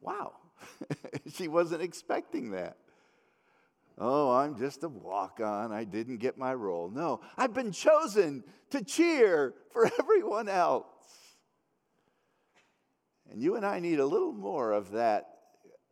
Wow. 0.01 0.33
she 1.35 1.49
wasn't 1.49 1.83
expecting 1.83 2.53
that. 2.53 2.77
Oh, 3.99 4.33
I'm 4.33 4.59
just 4.59 4.85
a 4.85 4.89
walk 4.89 5.41
on. 5.41 5.73
I 5.73 5.85
didn't 5.85 6.19
get 6.19 6.39
my 6.39 6.55
role. 6.55 6.91
No, 6.91 7.21
I've 7.37 7.55
been 7.55 7.73
chosen 7.73 8.43
to 8.71 8.83
cheer 8.83 9.55
for 9.71 9.91
everyone 10.01 10.49
else. 10.49 10.87
And 13.31 13.41
you 13.41 13.57
and 13.57 13.65
I 13.65 13.79
need 13.81 13.99
a 13.99 14.07
little 14.07 14.33
more 14.33 14.73
of 14.73 14.93
that 14.93 15.29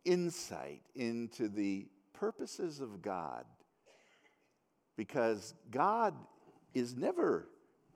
insight 0.05 0.81
into 0.95 1.47
the 1.47 1.87
purposes 2.13 2.79
of 2.79 3.01
God 3.01 3.45
because 4.95 5.53
God 5.71 6.13
is 6.73 6.95
never 6.95 7.47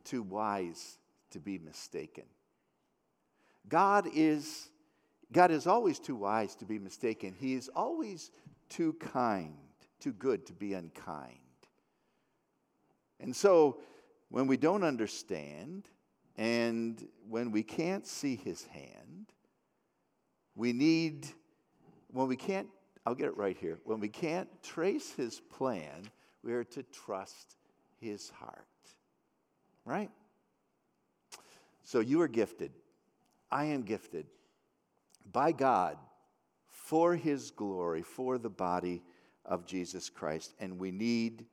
too 0.04 0.24
wise 0.24 0.98
to 1.32 1.40
be 1.40 1.58
mistaken. 1.60 2.24
God 3.68 4.08
is 4.14 4.70
God 5.32 5.52
is 5.52 5.68
always 5.68 6.00
too 6.00 6.16
wise 6.16 6.56
to 6.56 6.66
be 6.66 6.80
mistaken. 6.80 7.36
He 7.38 7.56
is 7.56 7.70
always 7.76 8.32
too 8.70 8.94
kind 8.94 9.56
too 10.06 10.14
good 10.14 10.46
to 10.46 10.54
be 10.54 10.76
unkind. 10.76 11.40
And 13.20 13.36
so, 13.36 13.80
when 14.30 14.46
we 14.46 14.56
don't 14.56 14.84
understand 14.84 15.90
and 16.38 17.08
when 17.28 17.50
we 17.50 17.64
can't 17.64 18.06
see 18.06 18.36
his 18.36 18.66
hand, 18.66 19.34
we 20.54 20.74
need, 20.74 21.26
when 22.12 22.28
we 22.28 22.36
can't, 22.36 22.68
I'll 23.04 23.16
get 23.16 23.26
it 23.26 23.36
right 23.36 23.58
here, 23.58 23.80
when 23.84 24.00
we 24.00 24.08
can't 24.08 24.48
trace 24.62 25.12
his 25.12 25.40
plan, 25.40 26.08
we 26.44 26.54
are 26.54 26.64
to 26.66 26.84
trust 26.84 27.56
his 28.00 28.30
heart. 28.30 28.68
Right? 29.86 30.12
So 31.84 32.00
you 32.00 32.22
are 32.22 32.28
gifted. 32.28 32.74
I 33.52 33.66
am 33.66 33.82
gifted 33.82 34.28
by 35.32 35.52
God 35.52 35.98
for 36.70 37.16
his 37.16 37.50
glory, 37.50 38.04
for 38.04 38.38
the 38.38 38.52
body 38.52 39.02
of 39.48 39.66
Jesus 39.66 40.10
Christ, 40.10 40.54
and 40.60 40.80
we 40.80 40.92
need 40.92 41.46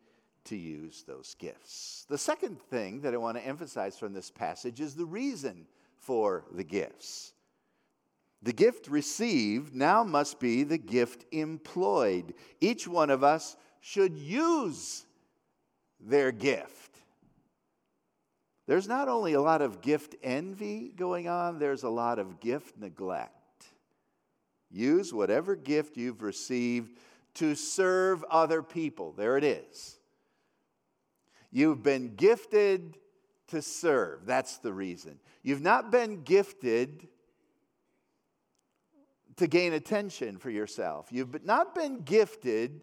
to 0.44 0.56
use 0.56 1.04
those 1.06 1.34
gifts. 1.38 2.04
The 2.08 2.18
second 2.18 2.61
thing 2.61 3.00
that 3.02 3.14
I 3.14 3.18
want 3.18 3.37
to 3.37 3.46
emphasize 3.46 3.99
from 3.99 4.12
this 4.12 4.30
passage 4.30 4.80
is 4.80 4.94
the 4.94 5.06
reason 5.06 5.66
for 5.99 6.44
the 6.52 6.64
gifts. 6.64 7.32
The 8.42 8.52
gift 8.52 8.88
received 8.88 9.75
now 9.75 10.02
must 10.02 10.40
be 10.40 10.64
the 10.64 10.78
gift 10.78 11.25
employed. 11.30 12.34
Each 12.61 12.88
one 12.88 13.11
of 13.11 13.22
us 13.22 13.56
should 13.80 14.16
use 14.16 15.06
their 16.00 16.32
gift. 16.32 16.96
There's 18.66 18.88
not 18.88 19.08
only 19.08 19.34
a 19.34 19.40
lot 19.40 19.62
of 19.62 19.80
gift 19.80 20.16
envy 20.22 20.92
going 20.96 21.28
on, 21.28 21.58
there's 21.58 21.84
a 21.84 21.88
lot 21.88 22.18
of 22.18 22.40
gift 22.40 22.78
neglect. 22.78 23.32
Use 24.70 25.12
whatever 25.12 25.54
gift 25.54 25.96
you've 25.96 26.22
received 26.22 26.99
to 27.34 27.54
serve 27.54 28.24
other 28.30 28.62
people. 28.62 29.12
There 29.12 29.36
it 29.36 29.44
is. 29.44 29.98
You've 31.50 31.82
been 31.82 32.14
gifted 32.14 32.96
to 33.48 33.60
serve. 33.62 34.26
That's 34.26 34.58
the 34.58 34.72
reason. 34.72 35.18
You've 35.42 35.62
not 35.62 35.90
been 35.90 36.22
gifted 36.22 37.08
to 39.36 39.46
gain 39.46 39.72
attention 39.72 40.38
for 40.38 40.50
yourself. 40.50 41.08
You've 41.10 41.44
not 41.44 41.74
been 41.74 42.02
gifted 42.02 42.82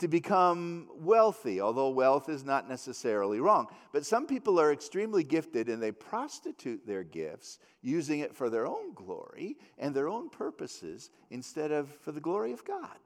to 0.00 0.08
become 0.08 0.88
wealthy, 0.96 1.60
although 1.60 1.90
wealth 1.90 2.30
is 2.30 2.42
not 2.42 2.68
necessarily 2.68 3.38
wrong. 3.38 3.66
But 3.92 4.06
some 4.06 4.26
people 4.26 4.58
are 4.58 4.72
extremely 4.72 5.22
gifted 5.22 5.68
and 5.68 5.82
they 5.82 5.92
prostitute 5.92 6.86
their 6.86 7.04
gifts, 7.04 7.58
using 7.82 8.20
it 8.20 8.34
for 8.34 8.48
their 8.48 8.66
own 8.66 8.94
glory 8.94 9.58
and 9.78 9.94
their 9.94 10.08
own 10.08 10.30
purposes 10.30 11.10
instead 11.30 11.70
of 11.70 11.88
for 12.00 12.12
the 12.12 12.20
glory 12.20 12.52
of 12.52 12.64
God. 12.64 12.98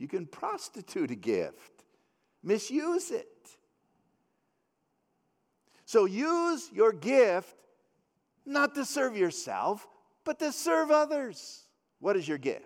You 0.00 0.08
can 0.08 0.24
prostitute 0.24 1.10
a 1.10 1.14
gift, 1.14 1.84
misuse 2.42 3.10
it. 3.10 3.50
So 5.84 6.06
use 6.06 6.70
your 6.72 6.90
gift 6.90 7.54
not 8.46 8.74
to 8.76 8.86
serve 8.86 9.14
yourself, 9.14 9.86
but 10.24 10.38
to 10.38 10.52
serve 10.52 10.90
others. 10.90 11.66
What 11.98 12.16
is 12.16 12.26
your 12.26 12.38
gift? 12.38 12.64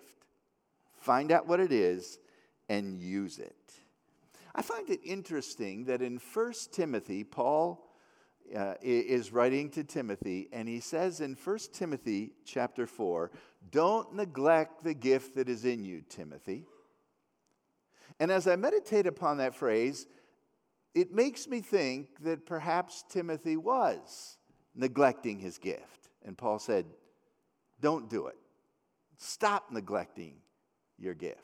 Find 0.95 1.29
out 1.29 1.45
what 1.45 1.59
it 1.59 1.73
is 1.73 2.19
and 2.69 3.01
use 3.01 3.37
it. 3.37 3.73
I 4.55 4.61
find 4.61 4.89
it 4.89 5.01
interesting 5.03 5.83
that 5.85 6.01
in 6.01 6.21
1 6.33 6.53
Timothy, 6.71 7.25
Paul 7.25 7.85
uh, 8.55 8.75
is 8.81 9.33
writing 9.33 9.69
to 9.71 9.83
Timothy, 9.83 10.47
and 10.53 10.69
he 10.69 10.79
says 10.79 11.19
in 11.19 11.35
1 11.35 11.59
Timothy 11.73 12.31
chapter 12.45 12.87
4, 12.87 13.29
Don't 13.71 14.15
neglect 14.15 14.85
the 14.85 14.93
gift 14.93 15.35
that 15.35 15.49
is 15.49 15.65
in 15.65 15.83
you, 15.83 16.01
Timothy. 16.07 16.63
And 18.19 18.31
as 18.31 18.47
I 18.47 18.55
meditate 18.55 19.07
upon 19.07 19.37
that 19.37 19.55
phrase, 19.55 20.07
it 20.93 21.13
makes 21.13 21.47
me 21.47 21.59
think 21.61 22.23
that 22.23 22.45
perhaps 22.45 23.03
Timothy 23.09 23.57
was 23.57 24.37
neglecting 24.73 25.39
his 25.39 25.57
gift. 25.57 26.09
And 26.25 26.37
Paul 26.37 26.59
said, 26.59 26.85
Don't 27.81 28.09
do 28.09 28.27
it. 28.27 28.37
Stop 29.17 29.71
neglecting 29.71 30.35
your 30.97 31.13
gift. 31.13 31.41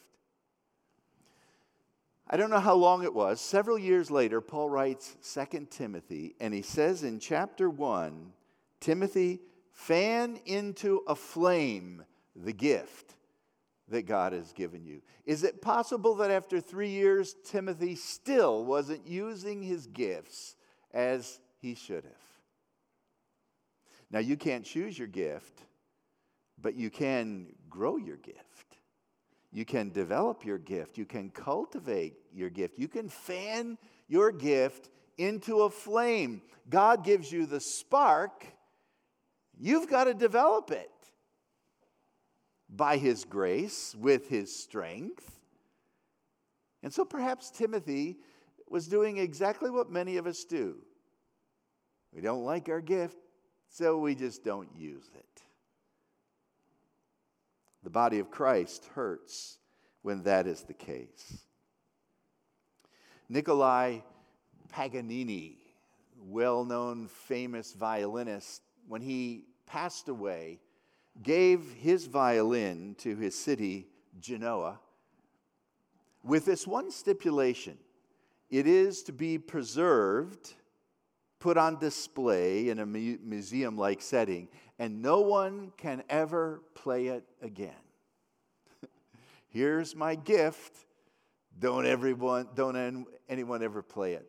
I 2.29 2.37
don't 2.37 2.49
know 2.49 2.61
how 2.61 2.75
long 2.75 3.03
it 3.03 3.13
was. 3.13 3.41
Several 3.41 3.77
years 3.77 4.09
later, 4.09 4.39
Paul 4.39 4.69
writes 4.69 5.17
2 5.33 5.67
Timothy, 5.69 6.35
and 6.39 6.53
he 6.53 6.61
says 6.61 7.03
in 7.03 7.19
chapter 7.19 7.69
1 7.69 8.31
Timothy, 8.79 9.41
fan 9.73 10.39
into 10.45 11.01
a 11.07 11.15
flame 11.15 12.03
the 12.35 12.53
gift 12.53 13.15
that 13.91 14.07
God 14.07 14.33
has 14.33 14.51
given 14.53 14.86
you. 14.86 15.01
Is 15.25 15.43
it 15.43 15.62
possible 15.62 16.15
that 16.15 16.31
after 16.31 16.60
three 16.60 16.89
years, 16.89 17.36
Timothy 17.45 17.95
still 17.95 18.65
wasn't 18.65 19.05
using 19.05 19.62
his 19.62 19.88
gifts 19.88 20.55
as 20.93 21.39
he 21.60 21.75
should 21.75 22.03
have? 22.03 22.13
Now, 24.10 24.19
you 24.19 24.36
can't 24.36 24.65
choose 24.65 24.98
your 24.98 25.07
gift, 25.07 25.62
but 26.60 26.75
you 26.75 26.89
can 26.89 27.48
grow 27.69 27.98
your 27.98 28.17
gift. 28.17 28.77
You 29.53 29.65
can 29.65 29.89
develop 29.89 30.45
your 30.45 30.57
gift. 30.57 30.98
You 30.98 31.05
can 31.05 31.29
cultivate 31.29 32.15
your 32.33 32.50
gift. 32.50 32.77
You 32.77 32.88
can 32.88 33.10
fan 33.10 33.77
your 34.07 34.31
gift 34.31 34.89
into 35.17 35.62
a 35.62 35.69
flame. 35.69 36.41
God 36.69 37.03
gives 37.03 37.31
you 37.31 37.45
the 37.45 37.60
spark. 37.60 38.45
You've 39.57 39.89
got 39.89 40.05
to 40.05 40.13
develop 40.13 40.71
it 40.71 40.90
by 42.71 42.97
His 42.97 43.25
grace, 43.25 43.95
with 43.99 44.29
His 44.29 44.55
strength. 44.55 45.39
And 46.81 46.93
so 46.93 47.05
perhaps 47.05 47.51
Timothy 47.51 48.17
was 48.69 48.87
doing 48.87 49.17
exactly 49.17 49.69
what 49.69 49.91
many 49.91 50.17
of 50.17 50.25
us 50.25 50.45
do. 50.45 50.77
We 52.13 52.21
don't 52.21 52.43
like 52.43 52.69
our 52.69 52.81
gift, 52.81 53.17
so 53.69 53.97
we 53.97 54.15
just 54.15 54.43
don't 54.43 54.69
use 54.75 55.09
it. 55.13 55.43
The 57.83 57.89
body 57.89 58.19
of 58.19 58.31
Christ 58.31 58.85
hurts 58.93 59.57
when 60.01 60.24
that 60.24 60.48
is 60.48 60.63
the 60.63 60.74
case. 60.74 61.39
Nicolai 63.29 64.01
Paganini, 64.72 65.57
well 66.17 66.63
known, 66.63 67.07
famous 67.07 67.74
violinist, 67.74 68.61
when 68.87 69.01
he 69.01 69.46
passed 69.65 70.09
away, 70.09 70.59
gave 71.21 71.74
his 71.74 72.07
violin 72.07 72.95
to 73.00 73.15
his 73.15 73.35
city, 73.35 73.87
Genoa, 74.19 74.79
with 76.24 76.45
this 76.45 76.67
one 76.67 76.91
stipulation 76.91 77.77
it 78.51 78.67
is 78.67 79.01
to 79.03 79.13
be 79.13 79.37
preserved, 79.37 80.55
put 81.39 81.57
on 81.57 81.79
display 81.79 82.67
in 82.67 82.79
a 82.79 82.85
museum 82.85 83.77
like 83.77 84.01
setting, 84.01 84.50
and 84.77 85.01
no 85.01 85.21
one 85.21 85.71
can 85.77 86.03
ever 86.09 86.61
play 86.75 87.07
it 87.07 87.24
again. 87.41 87.71
Here's 89.50 89.95
my 89.95 90.15
gift. 90.15 90.85
Don't 91.57 91.85
everyone, 91.85 92.50
don't 92.53 93.07
anyone 93.29 93.63
ever 93.63 93.81
play 93.81 94.13
it. 94.13 94.27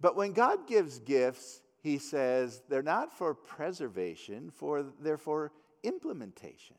But 0.00 0.14
when 0.14 0.32
God 0.32 0.68
gives 0.68 1.00
gifts, 1.00 1.62
he 1.82 1.98
says 1.98 2.62
they're 2.68 2.82
not 2.82 3.12
for 3.12 3.34
preservation, 3.34 4.50
for 4.54 4.84
they're 5.00 5.16
for 5.16 5.50
implementation. 5.82 6.76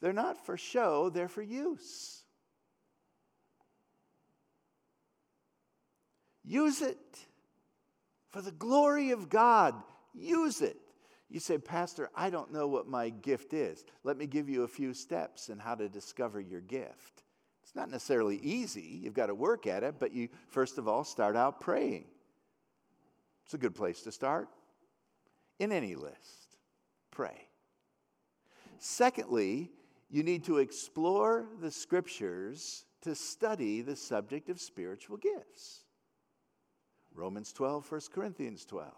They're 0.00 0.12
not 0.12 0.44
for 0.44 0.56
show, 0.56 1.10
they're 1.10 1.28
for 1.28 1.42
use. 1.42 2.22
Use 6.44 6.82
it 6.82 6.98
for 8.30 8.42
the 8.42 8.52
glory 8.52 9.12
of 9.12 9.30
God. 9.30 9.74
Use 10.12 10.60
it. 10.60 10.76
You 11.30 11.40
say, 11.40 11.58
Pastor, 11.58 12.10
I 12.14 12.30
don't 12.30 12.52
know 12.52 12.66
what 12.68 12.86
my 12.86 13.08
gift 13.08 13.54
is. 13.54 13.84
Let 14.04 14.18
me 14.18 14.26
give 14.26 14.48
you 14.48 14.62
a 14.62 14.68
few 14.68 14.92
steps 14.92 15.48
in 15.48 15.58
how 15.58 15.74
to 15.74 15.88
discover 15.88 16.40
your 16.40 16.60
gift. 16.60 17.22
It's 17.62 17.74
not 17.74 17.90
necessarily 17.90 18.36
easy. 18.36 19.00
You've 19.02 19.14
got 19.14 19.26
to 19.26 19.34
work 19.34 19.66
at 19.66 19.82
it, 19.82 19.96
but 19.98 20.12
you 20.12 20.28
first 20.48 20.76
of 20.76 20.86
all 20.86 21.02
start 21.02 21.34
out 21.34 21.60
praying. 21.60 22.04
It's 23.44 23.54
a 23.54 23.58
good 23.58 23.74
place 23.74 24.02
to 24.02 24.12
start. 24.12 24.48
In 25.58 25.72
any 25.72 25.94
list, 25.94 26.43
pray. 27.14 27.48
Secondly, 28.78 29.70
you 30.10 30.22
need 30.22 30.44
to 30.44 30.58
explore 30.58 31.46
the 31.60 31.70
scriptures 31.70 32.84
to 33.02 33.14
study 33.14 33.80
the 33.80 33.96
subject 33.96 34.48
of 34.48 34.60
spiritual 34.60 35.16
gifts. 35.16 35.84
Romans 37.14 37.52
12, 37.52 37.90
1 37.90 38.00
Corinthians 38.12 38.64
12, 38.64 38.92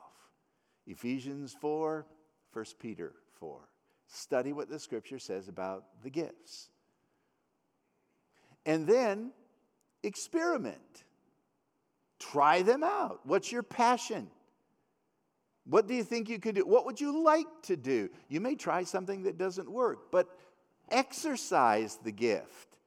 Ephesians 0.86 1.54
4, 1.60 2.06
1 2.52 2.64
Peter 2.80 3.12
4. 3.38 3.60
Study 4.08 4.52
what 4.52 4.70
the 4.70 4.78
scripture 4.78 5.18
says 5.18 5.48
about 5.48 5.84
the 6.02 6.10
gifts. 6.10 6.70
And 8.64 8.86
then 8.86 9.32
experiment. 10.02 11.04
Try 12.18 12.62
them 12.62 12.82
out. 12.82 13.20
What's 13.24 13.52
your 13.52 13.62
passion? 13.62 14.28
What 15.68 15.86
do 15.86 15.94
you 15.94 16.04
think 16.04 16.28
you 16.28 16.38
could 16.38 16.54
do? 16.54 16.66
What 16.66 16.86
would 16.86 17.00
you 17.00 17.22
like 17.24 17.46
to 17.64 17.76
do? 17.76 18.08
You 18.28 18.40
may 18.40 18.54
try 18.54 18.84
something 18.84 19.24
that 19.24 19.36
doesn't 19.36 19.70
work, 19.70 20.10
but 20.10 20.28
exercise 20.90 21.98
the 22.02 22.12
gift. 22.12 22.78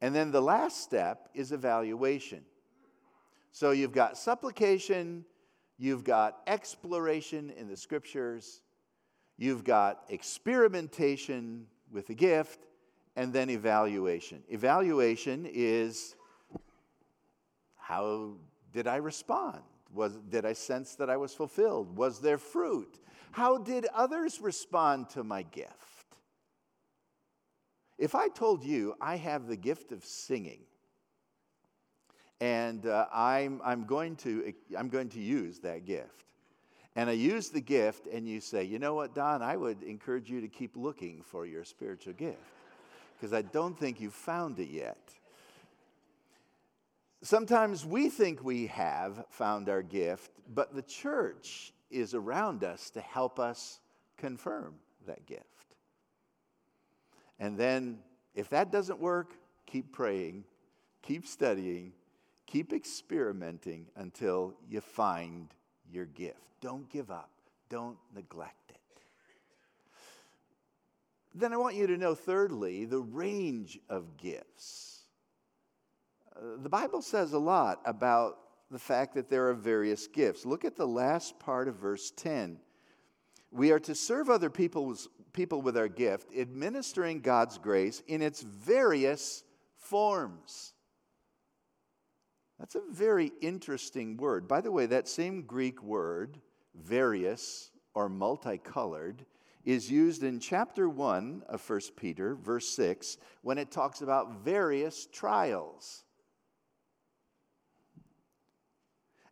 And 0.00 0.14
then 0.14 0.30
the 0.30 0.40
last 0.40 0.82
step 0.82 1.28
is 1.34 1.52
evaluation. 1.52 2.42
So 3.52 3.70
you've 3.70 3.92
got 3.92 4.16
supplication, 4.16 5.24
You've 5.80 6.04
got 6.04 6.42
exploration 6.46 7.48
in 7.56 7.66
the 7.66 7.76
scriptures. 7.76 8.60
You've 9.38 9.64
got 9.64 10.04
experimentation 10.10 11.66
with 11.90 12.06
the 12.06 12.14
gift, 12.14 12.66
and 13.16 13.32
then 13.32 13.48
evaluation. 13.48 14.42
Evaluation 14.50 15.48
is 15.50 16.16
how 17.78 18.34
did 18.74 18.86
I 18.86 18.96
respond? 18.96 19.62
Was, 19.92 20.16
did 20.28 20.44
I 20.44 20.52
sense 20.52 20.94
that 20.96 21.10
I 21.10 21.16
was 21.16 21.34
fulfilled? 21.34 21.96
Was 21.96 22.20
there 22.20 22.38
fruit? 22.38 23.00
How 23.32 23.58
did 23.58 23.86
others 23.94 24.40
respond 24.40 25.10
to 25.10 25.24
my 25.24 25.42
gift? 25.42 25.74
If 27.98 28.14
I 28.14 28.28
told 28.28 28.64
you 28.64 28.94
I 29.00 29.16
have 29.16 29.46
the 29.46 29.56
gift 29.56 29.92
of 29.92 30.04
singing, 30.04 30.60
and 32.40 32.86
uh, 32.86 33.06
I'm, 33.12 33.60
I'm, 33.64 33.84
going 33.84 34.16
to, 34.16 34.54
I'm 34.76 34.88
going 34.88 35.10
to 35.10 35.20
use 35.20 35.58
that 35.60 35.84
gift. 35.84 36.24
And 36.96 37.08
I 37.08 37.12
use 37.12 37.50
the 37.50 37.60
gift, 37.60 38.06
and 38.06 38.26
you 38.26 38.40
say, 38.40 38.64
you 38.64 38.78
know 38.78 38.94
what, 38.94 39.14
Don, 39.14 39.42
I 39.42 39.56
would 39.56 39.82
encourage 39.82 40.30
you 40.30 40.40
to 40.40 40.48
keep 40.48 40.76
looking 40.76 41.22
for 41.22 41.46
your 41.46 41.64
spiritual 41.64 42.14
gift 42.14 42.38
because 43.20 43.34
I 43.34 43.42
don't 43.42 43.78
think 43.78 44.00
you've 44.00 44.14
found 44.14 44.58
it 44.58 44.70
yet. 44.70 45.12
Sometimes 47.22 47.84
we 47.84 48.08
think 48.08 48.42
we 48.42 48.66
have 48.68 49.24
found 49.28 49.68
our 49.68 49.82
gift, 49.82 50.30
but 50.54 50.74
the 50.74 50.82
church 50.82 51.72
is 51.90 52.14
around 52.14 52.64
us 52.64 52.90
to 52.90 53.00
help 53.00 53.38
us 53.38 53.80
confirm 54.16 54.74
that 55.06 55.26
gift. 55.26 55.44
And 57.38 57.58
then, 57.58 57.98
if 58.34 58.48
that 58.50 58.70
doesn't 58.72 59.00
work, 59.00 59.34
keep 59.66 59.92
praying, 59.92 60.44
keep 61.02 61.26
studying, 61.26 61.92
Keep 62.50 62.72
experimenting 62.72 63.86
until 63.94 64.54
you 64.68 64.80
find 64.80 65.54
your 65.88 66.06
gift. 66.06 66.40
Don't 66.60 66.90
give 66.90 67.08
up, 67.08 67.30
don't 67.68 67.96
neglect 68.12 68.70
it. 68.70 69.02
then 71.32 71.52
I 71.52 71.56
want 71.56 71.76
you 71.76 71.86
to 71.86 71.96
know, 71.96 72.16
thirdly, 72.16 72.86
the 72.86 72.98
range 72.98 73.78
of 73.88 74.16
gifts. 74.16 74.89
The 76.62 76.68
Bible 76.68 77.02
says 77.02 77.32
a 77.32 77.38
lot 77.38 77.80
about 77.84 78.38
the 78.70 78.78
fact 78.78 79.14
that 79.14 79.28
there 79.28 79.48
are 79.48 79.54
various 79.54 80.06
gifts. 80.06 80.46
Look 80.46 80.64
at 80.64 80.76
the 80.76 80.86
last 80.86 81.38
part 81.38 81.68
of 81.68 81.76
verse 81.76 82.12
10. 82.16 82.58
We 83.50 83.72
are 83.72 83.80
to 83.80 83.94
serve 83.94 84.30
other 84.30 84.50
people's, 84.50 85.08
people 85.32 85.60
with 85.60 85.76
our 85.76 85.88
gift, 85.88 86.34
administering 86.36 87.20
God's 87.20 87.58
grace 87.58 88.02
in 88.06 88.22
its 88.22 88.42
various 88.42 89.42
forms. 89.76 90.72
That's 92.60 92.76
a 92.76 92.82
very 92.92 93.32
interesting 93.40 94.16
word. 94.16 94.46
By 94.46 94.60
the 94.60 94.70
way, 94.70 94.86
that 94.86 95.08
same 95.08 95.42
Greek 95.42 95.82
word, 95.82 96.38
various 96.74 97.70
or 97.94 98.08
multicolored, 98.08 99.26
is 99.64 99.90
used 99.90 100.22
in 100.22 100.38
chapter 100.38 100.88
1 100.88 101.42
of 101.48 101.68
1 101.68 101.80
Peter, 101.96 102.34
verse 102.36 102.68
6, 102.68 103.18
when 103.42 103.58
it 103.58 103.70
talks 103.70 104.00
about 104.00 104.44
various 104.44 105.06
trials. 105.06 106.04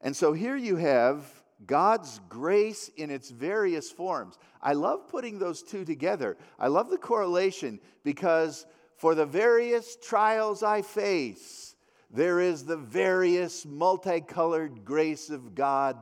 And 0.00 0.16
so 0.16 0.32
here 0.32 0.56
you 0.56 0.76
have 0.76 1.24
God's 1.66 2.20
grace 2.28 2.88
in 2.96 3.10
its 3.10 3.30
various 3.30 3.90
forms. 3.90 4.38
I 4.62 4.74
love 4.74 5.08
putting 5.08 5.38
those 5.38 5.62
two 5.62 5.84
together. 5.84 6.36
I 6.58 6.68
love 6.68 6.90
the 6.90 6.98
correlation 6.98 7.80
because 8.04 8.66
for 8.96 9.14
the 9.14 9.26
various 9.26 9.96
trials 9.96 10.62
I 10.62 10.82
face, 10.82 11.74
there 12.10 12.40
is 12.40 12.64
the 12.64 12.76
various 12.76 13.66
multicolored 13.66 14.84
grace 14.84 15.30
of 15.30 15.54
God 15.54 15.98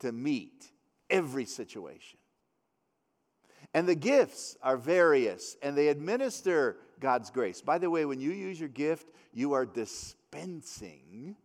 to 0.00 0.12
meet 0.12 0.70
every 1.10 1.46
situation. 1.46 2.18
And 3.74 3.88
the 3.88 3.94
gifts 3.94 4.56
are 4.62 4.76
various 4.76 5.56
and 5.62 5.76
they 5.76 5.88
administer 5.88 6.76
God's 7.00 7.30
grace. 7.30 7.60
By 7.60 7.78
the 7.78 7.90
way, 7.90 8.04
when 8.04 8.20
you 8.20 8.30
use 8.30 8.58
your 8.58 8.68
gift, 8.68 9.08
you 9.32 9.52
are 9.52 9.66
dispensing 9.66 11.36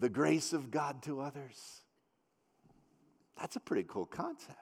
the 0.00 0.08
grace 0.08 0.52
of 0.52 0.70
God 0.70 1.02
to 1.02 1.20
others. 1.20 1.82
That's 3.38 3.56
a 3.56 3.60
pretty 3.60 3.84
cool 3.88 4.06
concept. 4.06 4.56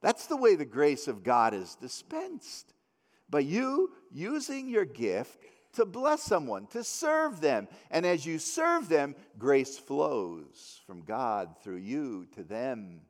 That's 0.00 0.26
the 0.26 0.36
way 0.36 0.56
the 0.56 0.64
grace 0.64 1.06
of 1.06 1.22
God 1.22 1.54
is 1.54 1.76
dispensed. 1.76 2.74
By 3.30 3.40
you 3.40 3.92
using 4.10 4.68
your 4.68 4.84
gift 4.84 5.38
to 5.74 5.86
bless 5.86 6.22
someone, 6.22 6.66
to 6.68 6.82
serve 6.82 7.40
them. 7.40 7.68
And 7.90 8.04
as 8.04 8.26
you 8.26 8.38
serve 8.38 8.88
them, 8.88 9.14
grace 9.38 9.78
flows 9.78 10.80
from 10.86 11.02
God 11.02 11.54
through 11.62 11.76
you 11.76 12.26
to 12.34 12.42
them. 12.42 13.02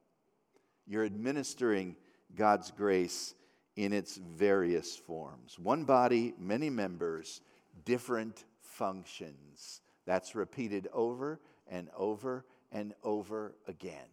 You're 0.87 1.05
administering 1.05 1.97
God's 2.35 2.71
grace 2.71 3.35
in 3.77 3.93
its 3.93 4.17
various 4.17 4.97
forms. 4.97 5.59
One 5.59 5.85
body, 5.85 6.35
many 6.39 6.71
members, 6.71 7.41
different 7.85 8.45
functions. 8.61 9.81
That's 10.07 10.35
repeated 10.35 10.89
over 10.93 11.41
and 11.69 11.89
over 11.97 12.45
and 12.71 12.95
over 13.03 13.55
again. 13.69 14.09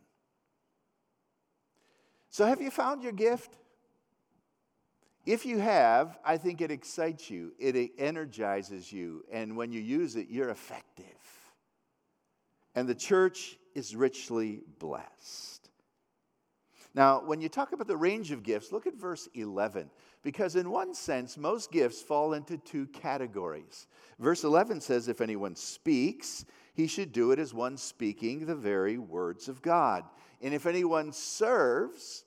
So, 2.29 2.45
have 2.45 2.61
you 2.61 2.69
found 2.69 3.01
your 3.01 3.11
gift? 3.11 3.57
If 5.25 5.45
you 5.45 5.59
have, 5.59 6.17
I 6.23 6.37
think 6.37 6.61
it 6.61 6.71
excites 6.71 7.29
you, 7.29 7.53
it 7.59 7.91
energizes 7.97 8.91
you, 8.91 9.23
and 9.31 9.57
when 9.57 9.71
you 9.71 9.81
use 9.81 10.15
it, 10.15 10.27
you're 10.29 10.49
effective. 10.49 11.05
And 12.75 12.87
the 12.87 12.95
church 12.95 13.57
is 13.75 13.95
richly 13.95 14.61
blessed. 14.79 15.58
Now, 16.99 17.21
when 17.25 17.39
you 17.39 17.47
talk 17.47 17.71
about 17.71 17.87
the 17.87 17.95
range 17.95 18.31
of 18.31 18.43
gifts, 18.43 18.73
look 18.73 18.85
at 18.85 18.93
verse 18.93 19.29
11, 19.33 19.89
because 20.21 20.57
in 20.57 20.69
one 20.69 20.93
sense, 20.93 21.37
most 21.37 21.71
gifts 21.71 22.01
fall 22.01 22.33
into 22.33 22.57
two 22.57 22.87
categories. 22.87 23.87
Verse 24.19 24.43
11 24.43 24.81
says, 24.81 25.07
If 25.07 25.21
anyone 25.21 25.55
speaks, 25.55 26.43
he 26.73 26.87
should 26.87 27.13
do 27.13 27.31
it 27.31 27.39
as 27.39 27.53
one 27.53 27.77
speaking 27.77 28.45
the 28.45 28.53
very 28.53 28.97
words 28.97 29.47
of 29.47 29.61
God. 29.61 30.03
And 30.41 30.53
if 30.53 30.65
anyone 30.65 31.13
serves, 31.13 32.25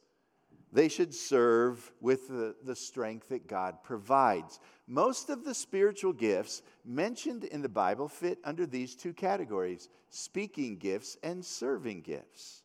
they 0.72 0.88
should 0.88 1.12
serve 1.12 1.92
with 2.00 2.28
the, 2.28 2.54
the 2.64 2.74
strength 2.74 3.28
that 3.28 3.46
God 3.46 3.82
provides. 3.84 4.58
Most 4.86 5.28
of 5.28 5.44
the 5.44 5.54
spiritual 5.54 6.14
gifts 6.14 6.62
mentioned 6.82 7.44
in 7.44 7.60
the 7.60 7.68
Bible 7.68 8.08
fit 8.08 8.38
under 8.42 8.64
these 8.64 8.96
two 8.96 9.12
categories 9.12 9.90
speaking 10.08 10.78
gifts 10.78 11.18
and 11.22 11.44
serving 11.44 12.00
gifts. 12.00 12.61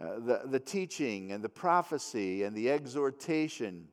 Uh, 0.00 0.20
the, 0.20 0.42
the 0.44 0.60
teaching 0.60 1.32
and 1.32 1.42
the 1.42 1.48
prophecy 1.48 2.44
and 2.44 2.56
the 2.56 2.70
exhortation 2.70 3.88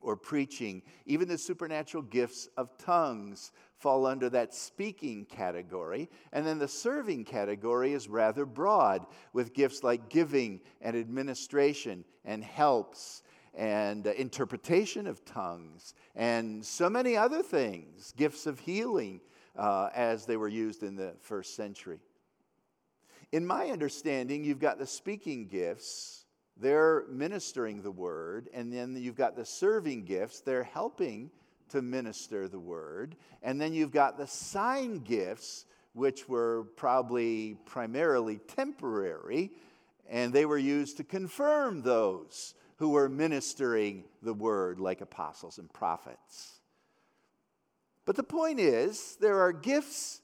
or 0.00 0.16
preaching, 0.16 0.80
even 1.06 1.28
the 1.28 1.36
supernatural 1.36 2.02
gifts 2.02 2.48
of 2.56 2.76
tongues 2.78 3.52
fall 3.76 4.06
under 4.06 4.30
that 4.30 4.54
speaking 4.54 5.24
category. 5.26 6.08
And 6.32 6.46
then 6.46 6.58
the 6.58 6.68
serving 6.68 7.24
category 7.24 7.92
is 7.92 8.08
rather 8.08 8.46
broad, 8.46 9.06
with 9.32 9.52
gifts 9.52 9.82
like 9.82 10.08
giving 10.08 10.60
and 10.80 10.96
administration 10.96 12.04
and 12.24 12.42
helps 12.42 13.22
and 13.54 14.06
uh, 14.06 14.12
interpretation 14.12 15.06
of 15.06 15.24
tongues 15.24 15.94
and 16.14 16.64
so 16.64 16.88
many 16.88 17.16
other 17.16 17.42
things, 17.42 18.14
gifts 18.16 18.46
of 18.46 18.60
healing 18.60 19.20
uh, 19.56 19.90
as 19.94 20.26
they 20.26 20.36
were 20.36 20.48
used 20.48 20.82
in 20.82 20.94
the 20.96 21.14
first 21.20 21.54
century. 21.56 21.98
In 23.32 23.46
my 23.46 23.66
understanding, 23.66 24.42
you've 24.42 24.58
got 24.58 24.78
the 24.78 24.86
speaking 24.86 25.48
gifts, 25.48 26.24
they're 26.56 27.04
ministering 27.08 27.82
the 27.82 27.90
word, 27.90 28.48
and 28.54 28.72
then 28.72 28.96
you've 28.96 29.16
got 29.16 29.36
the 29.36 29.44
serving 29.44 30.04
gifts, 30.04 30.40
they're 30.40 30.64
helping 30.64 31.30
to 31.68 31.82
minister 31.82 32.48
the 32.48 32.58
word, 32.58 33.16
and 33.42 33.60
then 33.60 33.74
you've 33.74 33.92
got 33.92 34.16
the 34.16 34.26
sign 34.26 35.00
gifts, 35.00 35.66
which 35.92 36.28
were 36.28 36.64
probably 36.76 37.58
primarily 37.66 38.38
temporary, 38.38 39.52
and 40.08 40.32
they 40.32 40.46
were 40.46 40.58
used 40.58 40.96
to 40.96 41.04
confirm 41.04 41.82
those 41.82 42.54
who 42.76 42.90
were 42.90 43.08
ministering 43.08 44.04
the 44.22 44.32
word, 44.32 44.80
like 44.80 45.02
apostles 45.02 45.58
and 45.58 45.70
prophets. 45.72 46.60
But 48.06 48.16
the 48.16 48.22
point 48.22 48.58
is, 48.58 49.16
there 49.20 49.40
are 49.40 49.52
gifts 49.52 50.22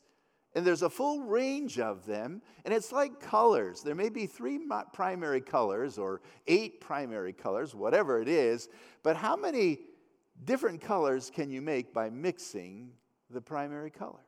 and 0.54 0.64
there's 0.64 0.82
a 0.82 0.90
full 0.90 1.22
range 1.22 1.78
of 1.78 2.06
them, 2.06 2.40
and 2.64 2.72
it's 2.72 2.92
like 2.92 3.20
colors. 3.20 3.82
There 3.82 3.94
may 3.94 4.08
be 4.08 4.26
three 4.26 4.60
primary 4.92 5.40
colors 5.40 5.98
or 5.98 6.20
eight 6.46 6.80
primary 6.80 7.32
colors, 7.32 7.74
whatever 7.74 8.20
it 8.20 8.28
is, 8.28 8.68
but 9.02 9.16
how 9.16 9.36
many 9.36 9.78
different 10.44 10.80
colors 10.80 11.30
can 11.30 11.50
you 11.50 11.60
make 11.60 11.92
by 11.92 12.10
mixing 12.10 12.90
the 13.30 13.40
primary 13.40 13.90
colors? 13.90 14.20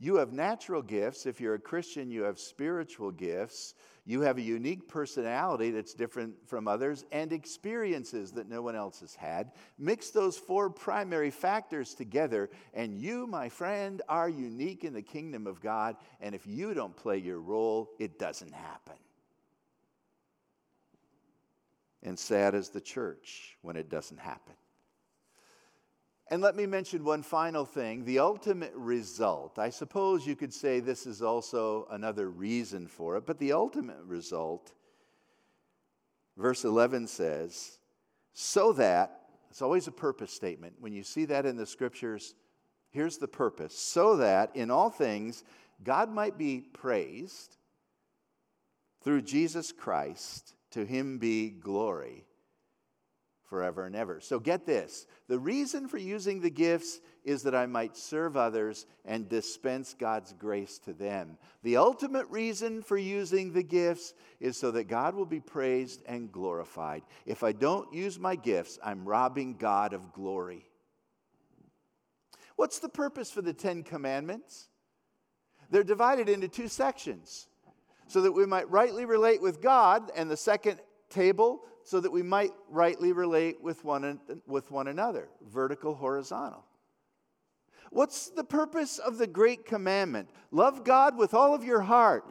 You 0.00 0.16
have 0.16 0.32
natural 0.32 0.80
gifts. 0.80 1.26
If 1.26 1.40
you're 1.40 1.54
a 1.54 1.58
Christian, 1.58 2.10
you 2.10 2.22
have 2.22 2.38
spiritual 2.38 3.10
gifts. 3.10 3.74
You 4.08 4.22
have 4.22 4.38
a 4.38 4.42
unique 4.42 4.88
personality 4.88 5.70
that's 5.70 5.92
different 5.92 6.34
from 6.46 6.66
others 6.66 7.04
and 7.12 7.30
experiences 7.30 8.32
that 8.32 8.48
no 8.48 8.62
one 8.62 8.74
else 8.74 9.00
has 9.00 9.14
had. 9.14 9.52
Mix 9.78 10.08
those 10.08 10.38
four 10.38 10.70
primary 10.70 11.30
factors 11.30 11.92
together, 11.92 12.48
and 12.72 12.98
you, 12.98 13.26
my 13.26 13.50
friend, 13.50 14.00
are 14.08 14.30
unique 14.30 14.82
in 14.82 14.94
the 14.94 15.02
kingdom 15.02 15.46
of 15.46 15.60
God. 15.60 15.94
And 16.22 16.34
if 16.34 16.46
you 16.46 16.72
don't 16.72 16.96
play 16.96 17.18
your 17.18 17.38
role, 17.38 17.90
it 17.98 18.18
doesn't 18.18 18.54
happen. 18.54 18.96
And 22.02 22.18
sad 22.18 22.54
is 22.54 22.70
the 22.70 22.80
church 22.80 23.58
when 23.60 23.76
it 23.76 23.90
doesn't 23.90 24.20
happen. 24.20 24.54
And 26.30 26.42
let 26.42 26.56
me 26.56 26.66
mention 26.66 27.04
one 27.04 27.22
final 27.22 27.64
thing 27.64 28.04
the 28.04 28.18
ultimate 28.18 28.74
result. 28.74 29.58
I 29.58 29.70
suppose 29.70 30.26
you 30.26 30.36
could 30.36 30.52
say 30.52 30.80
this 30.80 31.06
is 31.06 31.22
also 31.22 31.86
another 31.90 32.28
reason 32.28 32.86
for 32.86 33.16
it, 33.16 33.26
but 33.26 33.38
the 33.38 33.52
ultimate 33.52 34.02
result, 34.04 34.72
verse 36.36 36.64
11 36.64 37.06
says, 37.06 37.78
so 38.34 38.72
that, 38.74 39.22
it's 39.50 39.62
always 39.62 39.86
a 39.86 39.92
purpose 39.92 40.32
statement. 40.32 40.74
When 40.78 40.92
you 40.92 41.02
see 41.02 41.24
that 41.24 41.46
in 41.46 41.56
the 41.56 41.66
scriptures, 41.66 42.34
here's 42.90 43.16
the 43.16 43.28
purpose 43.28 43.76
so 43.76 44.16
that 44.18 44.54
in 44.54 44.70
all 44.70 44.90
things 44.90 45.44
God 45.82 46.10
might 46.10 46.36
be 46.36 46.60
praised 46.60 47.56
through 49.02 49.22
Jesus 49.22 49.72
Christ, 49.72 50.54
to 50.72 50.84
him 50.84 51.18
be 51.18 51.48
glory 51.48 52.27
forever 53.48 53.86
and 53.86 53.96
ever. 53.96 54.20
So 54.20 54.38
get 54.38 54.66
this 54.66 55.06
the 55.28 55.38
reason 55.38 55.88
for 55.88 55.98
using 55.98 56.40
the 56.40 56.50
gifts 56.50 57.00
is 57.24 57.42
that 57.42 57.54
I 57.54 57.66
might 57.66 57.96
serve 57.96 58.36
others 58.36 58.86
and 59.04 59.28
dispense 59.28 59.94
God's 59.98 60.32
grace 60.32 60.78
to 60.80 60.92
them. 60.92 61.38
The 61.62 61.76
ultimate 61.76 62.26
reason 62.28 62.82
for 62.82 62.96
using 62.96 63.52
the 63.52 63.62
gifts 63.62 64.14
is 64.40 64.56
so 64.56 64.70
that 64.72 64.84
God 64.84 65.14
will 65.14 65.26
be 65.26 65.40
praised 65.40 66.02
and 66.06 66.32
glorified. 66.32 67.02
If 67.26 67.42
I 67.42 67.52
don't 67.52 67.92
use 67.92 68.18
my 68.18 68.36
gifts, 68.36 68.78
I'm 68.82 69.04
robbing 69.04 69.56
God 69.56 69.92
of 69.92 70.12
glory. 70.12 70.64
What's 72.56 72.78
the 72.78 72.88
purpose 72.88 73.30
for 73.30 73.42
the 73.42 73.52
Ten 73.52 73.82
Commandments? 73.82 74.68
They're 75.70 75.84
divided 75.84 76.28
into 76.28 76.48
two 76.48 76.68
sections 76.68 77.46
so 78.06 78.22
that 78.22 78.32
we 78.32 78.46
might 78.46 78.70
rightly 78.70 79.04
relate 79.04 79.42
with 79.42 79.60
God, 79.60 80.10
and 80.16 80.30
the 80.30 80.36
second 80.36 80.80
table 81.10 81.60
so 81.88 82.00
that 82.00 82.12
we 82.12 82.22
might 82.22 82.52
rightly 82.68 83.12
relate 83.12 83.62
with 83.62 83.82
one, 83.82 84.20
with 84.46 84.70
one 84.70 84.88
another, 84.88 85.30
vertical, 85.50 85.94
horizontal. 85.94 86.62
What's 87.90 88.28
the 88.28 88.44
purpose 88.44 88.98
of 88.98 89.16
the 89.16 89.26
great 89.26 89.64
commandment? 89.64 90.28
Love 90.50 90.84
God 90.84 91.16
with 91.16 91.32
all 91.32 91.54
of 91.54 91.64
your 91.64 91.80
heart 91.80 92.30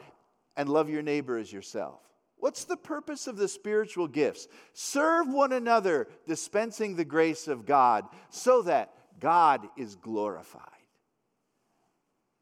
and 0.55 0.69
love 0.69 0.91
your 0.91 1.01
neighbor 1.01 1.39
as 1.39 1.51
yourself. 1.51 2.01
What's 2.35 2.65
the 2.65 2.77
purpose 2.77 3.25
of 3.25 3.37
the 3.37 3.47
spiritual 3.47 4.07
gifts? 4.07 4.47
Serve 4.73 5.27
one 5.27 5.51
another, 5.51 6.07
dispensing 6.27 6.95
the 6.95 7.03
grace 7.03 7.47
of 7.47 7.65
God 7.65 8.05
so 8.29 8.61
that 8.61 8.93
God 9.19 9.67
is 9.75 9.95
glorified. 9.95 10.61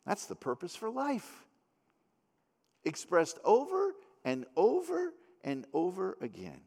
That's 0.05 0.25
the 0.25 0.35
purpose 0.35 0.75
for 0.75 0.89
life, 0.89 1.45
expressed 2.83 3.39
over 3.45 3.93
and 4.25 4.45
over 4.57 5.13
and 5.45 5.65
over 5.73 6.17
again. 6.19 6.59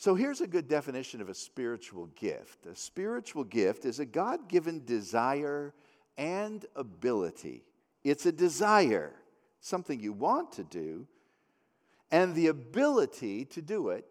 So 0.00 0.14
here's 0.14 0.40
a 0.40 0.46
good 0.46 0.66
definition 0.66 1.20
of 1.20 1.28
a 1.28 1.34
spiritual 1.34 2.06
gift 2.16 2.64
a 2.64 2.74
spiritual 2.74 3.44
gift 3.44 3.84
is 3.84 4.00
a 4.00 4.06
God 4.06 4.48
given 4.48 4.82
desire 4.86 5.74
and 6.16 6.64
ability. 6.74 7.64
It's 8.02 8.24
a 8.24 8.32
desire, 8.32 9.12
something 9.60 10.00
you 10.00 10.14
want 10.14 10.52
to 10.52 10.64
do, 10.64 11.06
and 12.10 12.34
the 12.34 12.46
ability 12.46 13.44
to 13.44 13.60
do 13.60 13.90
it, 13.90 14.06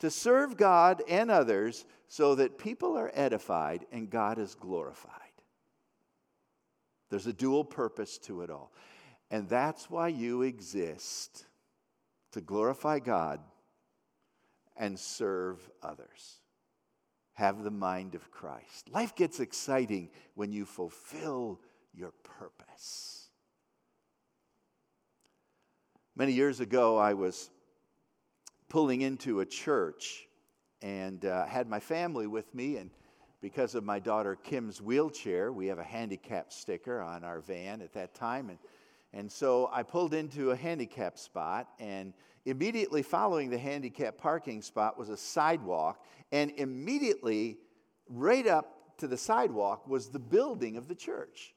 to 0.00 0.10
serve 0.10 0.56
God 0.56 1.04
and 1.08 1.30
others 1.30 1.84
so 2.08 2.34
that 2.34 2.58
people 2.58 2.98
are 2.98 3.12
edified 3.14 3.86
and 3.92 4.10
God 4.10 4.40
is 4.40 4.56
glorified. 4.56 5.12
There's 7.10 7.28
a 7.28 7.32
dual 7.32 7.64
purpose 7.64 8.18
to 8.24 8.42
it 8.42 8.50
all. 8.50 8.72
And 9.30 9.48
that's 9.48 9.88
why 9.88 10.08
you 10.08 10.42
exist 10.42 11.46
to 12.32 12.40
glorify 12.40 12.98
God 12.98 13.38
and 14.76 14.98
serve 14.98 15.58
others. 15.82 16.40
Have 17.34 17.64
the 17.64 17.70
mind 17.70 18.14
of 18.14 18.30
Christ. 18.30 18.88
Life 18.90 19.14
gets 19.14 19.40
exciting 19.40 20.10
when 20.34 20.52
you 20.52 20.64
fulfill 20.64 21.60
your 21.92 22.12
purpose. 22.38 23.28
Many 26.14 26.32
years 26.32 26.60
ago, 26.60 26.96
I 26.96 27.12
was 27.12 27.50
pulling 28.68 29.02
into 29.02 29.40
a 29.40 29.46
church 29.46 30.26
and 30.80 31.24
uh, 31.24 31.46
had 31.46 31.68
my 31.68 31.80
family 31.80 32.26
with 32.26 32.54
me. 32.54 32.76
And 32.76 32.90
because 33.40 33.74
of 33.74 33.84
my 33.84 33.98
daughter 33.98 34.36
Kim's 34.36 34.80
wheelchair, 34.80 35.52
we 35.52 35.66
have 35.66 35.78
a 35.78 35.84
handicap 35.84 36.52
sticker 36.52 37.00
on 37.00 37.22
our 37.22 37.40
van 37.40 37.82
at 37.82 37.92
that 37.92 38.14
time. 38.14 38.48
And, 38.48 38.58
and 39.12 39.30
so 39.30 39.68
I 39.72 39.82
pulled 39.82 40.14
into 40.14 40.50
a 40.50 40.56
handicap 40.56 41.18
spot, 41.18 41.68
and 41.78 42.12
immediately 42.46 43.02
following 43.02 43.50
the 43.50 43.58
handicap 43.58 44.16
parking 44.16 44.62
spot 44.62 44.98
was 44.98 45.10
a 45.10 45.16
sidewalk. 45.16 46.02
And 46.32 46.52
immediately, 46.56 47.58
right 48.08 48.46
up 48.46 48.98
to 48.98 49.06
the 49.06 49.18
sidewalk, 49.18 49.86
was 49.86 50.08
the 50.08 50.18
building 50.18 50.76
of 50.76 50.88
the 50.88 50.94
church. 50.94 51.54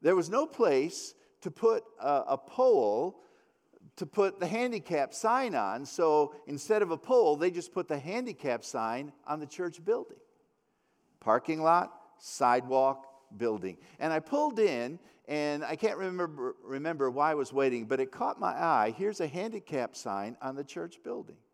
There 0.00 0.16
was 0.16 0.30
no 0.30 0.46
place 0.46 1.14
to 1.42 1.50
put 1.50 1.84
a, 2.00 2.22
a 2.28 2.38
pole 2.38 3.18
to 3.96 4.06
put 4.06 4.40
the 4.40 4.46
handicap 4.46 5.12
sign 5.12 5.54
on. 5.54 5.84
So 5.84 6.34
instead 6.46 6.82
of 6.82 6.90
a 6.90 6.96
pole, 6.96 7.36
they 7.36 7.50
just 7.50 7.72
put 7.72 7.88
the 7.88 7.98
handicap 7.98 8.64
sign 8.64 9.12
on 9.26 9.40
the 9.40 9.46
church 9.46 9.84
building. 9.84 10.16
Parking 11.20 11.62
lot, 11.62 11.92
sidewalk, 12.18 13.06
building. 13.38 13.76
And 13.98 14.12
I 14.12 14.20
pulled 14.20 14.58
in, 14.58 14.98
and 15.28 15.64
I 15.64 15.76
can't 15.76 15.98
remember, 15.98 16.56
remember 16.64 17.10
why 17.10 17.32
I 17.32 17.34
was 17.34 17.52
waiting, 17.52 17.86
but 17.86 18.00
it 18.00 18.10
caught 18.10 18.38
my 18.38 18.52
eye. 18.52 18.94
Here's 18.96 19.20
a 19.20 19.26
handicap 19.26 19.96
sign 19.96 20.36
on 20.42 20.56
the 20.56 20.64
church 20.64 21.02
building. 21.02 21.36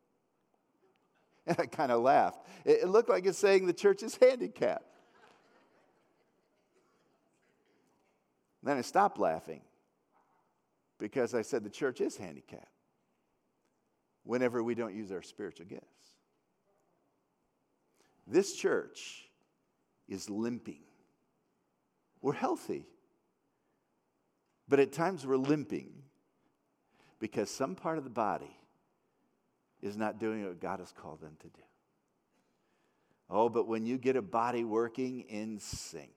And 1.47 1.59
I 1.59 1.65
kind 1.65 1.91
of 1.91 2.03
laughed. 2.03 2.47
It, 2.67 2.81
it 2.83 2.89
looked 2.89 3.09
like 3.09 3.25
it's 3.25 3.39
saying 3.39 3.65
the 3.65 3.73
church 3.73 4.03
is 4.03 4.15
handicapped. 4.17 4.85
Then 8.63 8.77
I 8.77 8.83
stopped 8.83 9.19
laughing 9.19 9.63
because 10.99 11.35
I 11.35 11.41
said 11.41 11.65
the 11.65 11.71
church 11.71 12.03
is 12.03 12.19
handicapped 12.19 12.67
whenever 14.25 14.63
we 14.63 14.75
don't 14.75 14.95
use 14.95 15.11
our 15.11 15.23
spiritual 15.23 15.65
gifts. 15.65 15.87
This 18.27 18.55
church 18.55 19.31
is 20.07 20.29
limping. 20.29 20.83
We're 22.29 22.35
healthy, 22.35 22.85
but 24.69 24.81
at 24.81 24.93
times 24.93 25.27
we're 25.27 25.39
limping 25.39 25.89
because 27.21 27.49
some 27.49 27.75
part 27.75 27.97
of 27.97 28.05
the 28.05 28.11
body 28.11 28.55
is 29.81 29.97
not 29.97 30.21
doing 30.21 30.45
what 30.45 30.61
God 30.61 30.81
has 30.81 30.93
called 30.93 31.23
them 31.23 31.39
to 31.41 31.47
do. 31.47 31.63
Oh, 33.31 33.49
but 33.49 33.67
when 33.67 33.87
you 33.87 33.97
get 33.97 34.15
a 34.15 34.21
body 34.21 34.63
working 34.63 35.21
in 35.21 35.59
sync, 35.59 36.13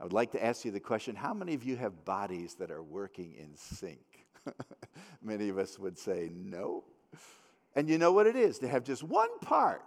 I 0.00 0.02
would 0.02 0.12
like 0.12 0.32
to 0.32 0.44
ask 0.44 0.64
you 0.64 0.72
the 0.72 0.80
question 0.80 1.14
how 1.14 1.32
many 1.32 1.54
of 1.54 1.62
you 1.62 1.76
have 1.76 2.04
bodies 2.04 2.54
that 2.54 2.72
are 2.72 2.82
working 2.82 3.34
in 3.38 3.54
sync? 3.54 4.26
many 5.22 5.48
of 5.48 5.58
us 5.58 5.78
would 5.78 5.96
say 5.96 6.28
no. 6.34 6.82
And 7.76 7.88
you 7.88 7.98
know 7.98 8.10
what 8.10 8.26
it 8.26 8.34
is 8.34 8.58
to 8.58 8.68
have 8.68 8.82
just 8.82 9.04
one 9.04 9.38
part. 9.38 9.84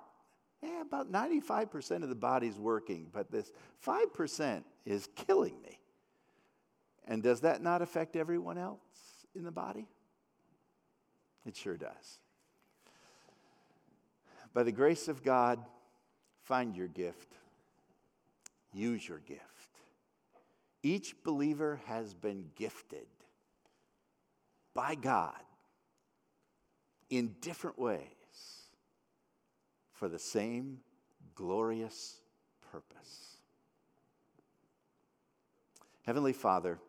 Yeah, 0.62 0.82
about 0.82 1.12
95% 1.12 2.04
of 2.04 2.10
the 2.10 2.16
body's 2.16 2.60
working, 2.60 3.08
but 3.12 3.32
this 3.32 3.52
5% 3.86 4.64
is 4.86 5.08
killing 5.16 5.62
me. 5.62 5.80
And 7.08 7.24
does 7.24 7.42
that 7.42 7.62
not 7.62 7.82
affect 7.82 8.16
everyone 8.16 8.58
else 8.58 8.80
in 9.34 9.44
the 9.44 9.52
body? 9.52 9.88
It 11.46 11.56
sure 11.56 11.78
does. 11.78 12.20
By 14.54 14.64
the 14.64 14.72
grace 14.72 15.08
of 15.08 15.24
God, 15.24 15.60
find 16.44 16.76
your 16.76 16.88
gift, 16.88 17.34
use 18.74 19.08
your 19.08 19.20
gift. 19.20 19.44
Each 20.84 21.16
believer 21.24 21.80
has 21.86 22.14
been 22.14 22.46
gifted 22.56 23.08
by 24.74 24.96
God 24.96 25.40
in 27.10 27.36
different 27.42 27.80
ways 27.80 28.19
for 30.00 30.08
the 30.08 30.18
same 30.18 30.78
glorious 31.36 32.22
purpose. 32.72 33.36
Heavenly 36.06 36.32
Father, 36.32 36.80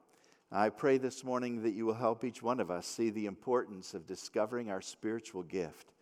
I 0.52 0.68
pray 0.68 0.96
this 0.96 1.24
morning 1.24 1.64
that 1.64 1.72
you 1.72 1.86
will 1.86 1.94
help 1.94 2.22
each 2.22 2.40
one 2.40 2.60
of 2.60 2.70
us 2.70 2.86
see 2.86 3.10
the 3.10 3.26
importance 3.26 3.94
of 3.94 4.06
discovering 4.06 4.70
our 4.70 4.80
spiritual 4.80 5.42
gift. 5.42 5.92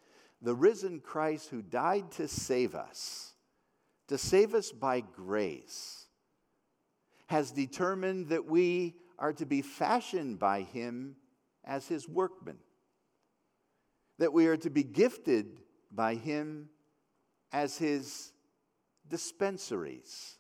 The 0.42 0.55
risen 0.55 1.01
Christ 1.01 1.49
who 1.49 1.62
died 1.62 2.11
to 2.12 2.29
save 2.29 2.75
us, 2.75 3.33
to 4.09 4.18
save 4.18 4.55
us 4.55 4.71
by 4.71 5.01
grace 5.01 6.09
has 7.29 7.51
determined 7.53 8.29
that 8.29 8.44
we 8.44 8.97
are 9.18 9.33
to 9.33 9.47
be 9.47 9.62
fashioned 9.62 10.38
by 10.38 10.61
him 10.61 11.16
as 11.64 11.88
his 11.88 12.07
workmen, 12.07 12.59
that 14.18 14.35
we 14.35 14.47
are 14.47 14.59
to 14.59 14.68
be 14.68 14.83
gifted 14.83 15.61
by 15.90 16.14
him 16.14 16.68
as 17.52 17.78
his 17.78 18.32
dispensaries, 19.08 20.37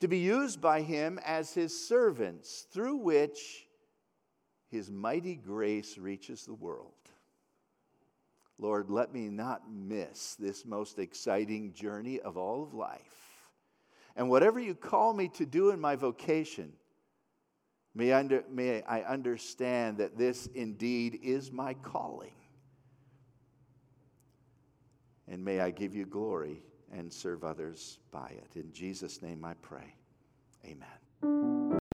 to 0.00 0.08
be 0.08 0.18
used 0.18 0.60
by 0.60 0.82
him 0.82 1.18
as 1.24 1.54
his 1.54 1.88
servants, 1.88 2.66
through 2.72 2.96
which 2.96 3.66
his 4.70 4.90
mighty 4.90 5.34
grace 5.34 5.98
reaches 5.98 6.44
the 6.44 6.54
world. 6.54 6.92
Lord, 8.58 8.90
let 8.90 9.12
me 9.12 9.28
not 9.28 9.62
miss 9.70 10.36
this 10.36 10.64
most 10.64 10.98
exciting 10.98 11.72
journey 11.72 12.20
of 12.20 12.36
all 12.36 12.62
of 12.62 12.74
life 12.74 13.22
and 14.16 14.28
whatever 14.28 14.60
you 14.60 14.74
call 14.74 15.14
me 15.14 15.28
to 15.28 15.46
do 15.46 15.70
in 15.70 15.80
my 15.80 15.96
vocation, 15.96 16.72
may, 17.94 18.12
under, 18.12 18.44
may 18.50 18.82
I 18.82 19.02
understand 19.02 19.98
that 19.98 20.18
this 20.18 20.46
indeed 20.54 21.18
is 21.22 21.50
my 21.50 21.74
calling. 21.74 22.34
And 25.28 25.44
may 25.44 25.60
I 25.60 25.70
give 25.70 25.94
you 25.94 26.04
glory 26.04 26.62
and 26.92 27.12
serve 27.12 27.44
others 27.44 27.98
by 28.10 28.28
it. 28.28 28.56
In 28.56 28.72
Jesus' 28.72 29.22
name 29.22 29.44
I 29.44 29.54
pray. 29.54 29.94
Amen. 30.64 31.61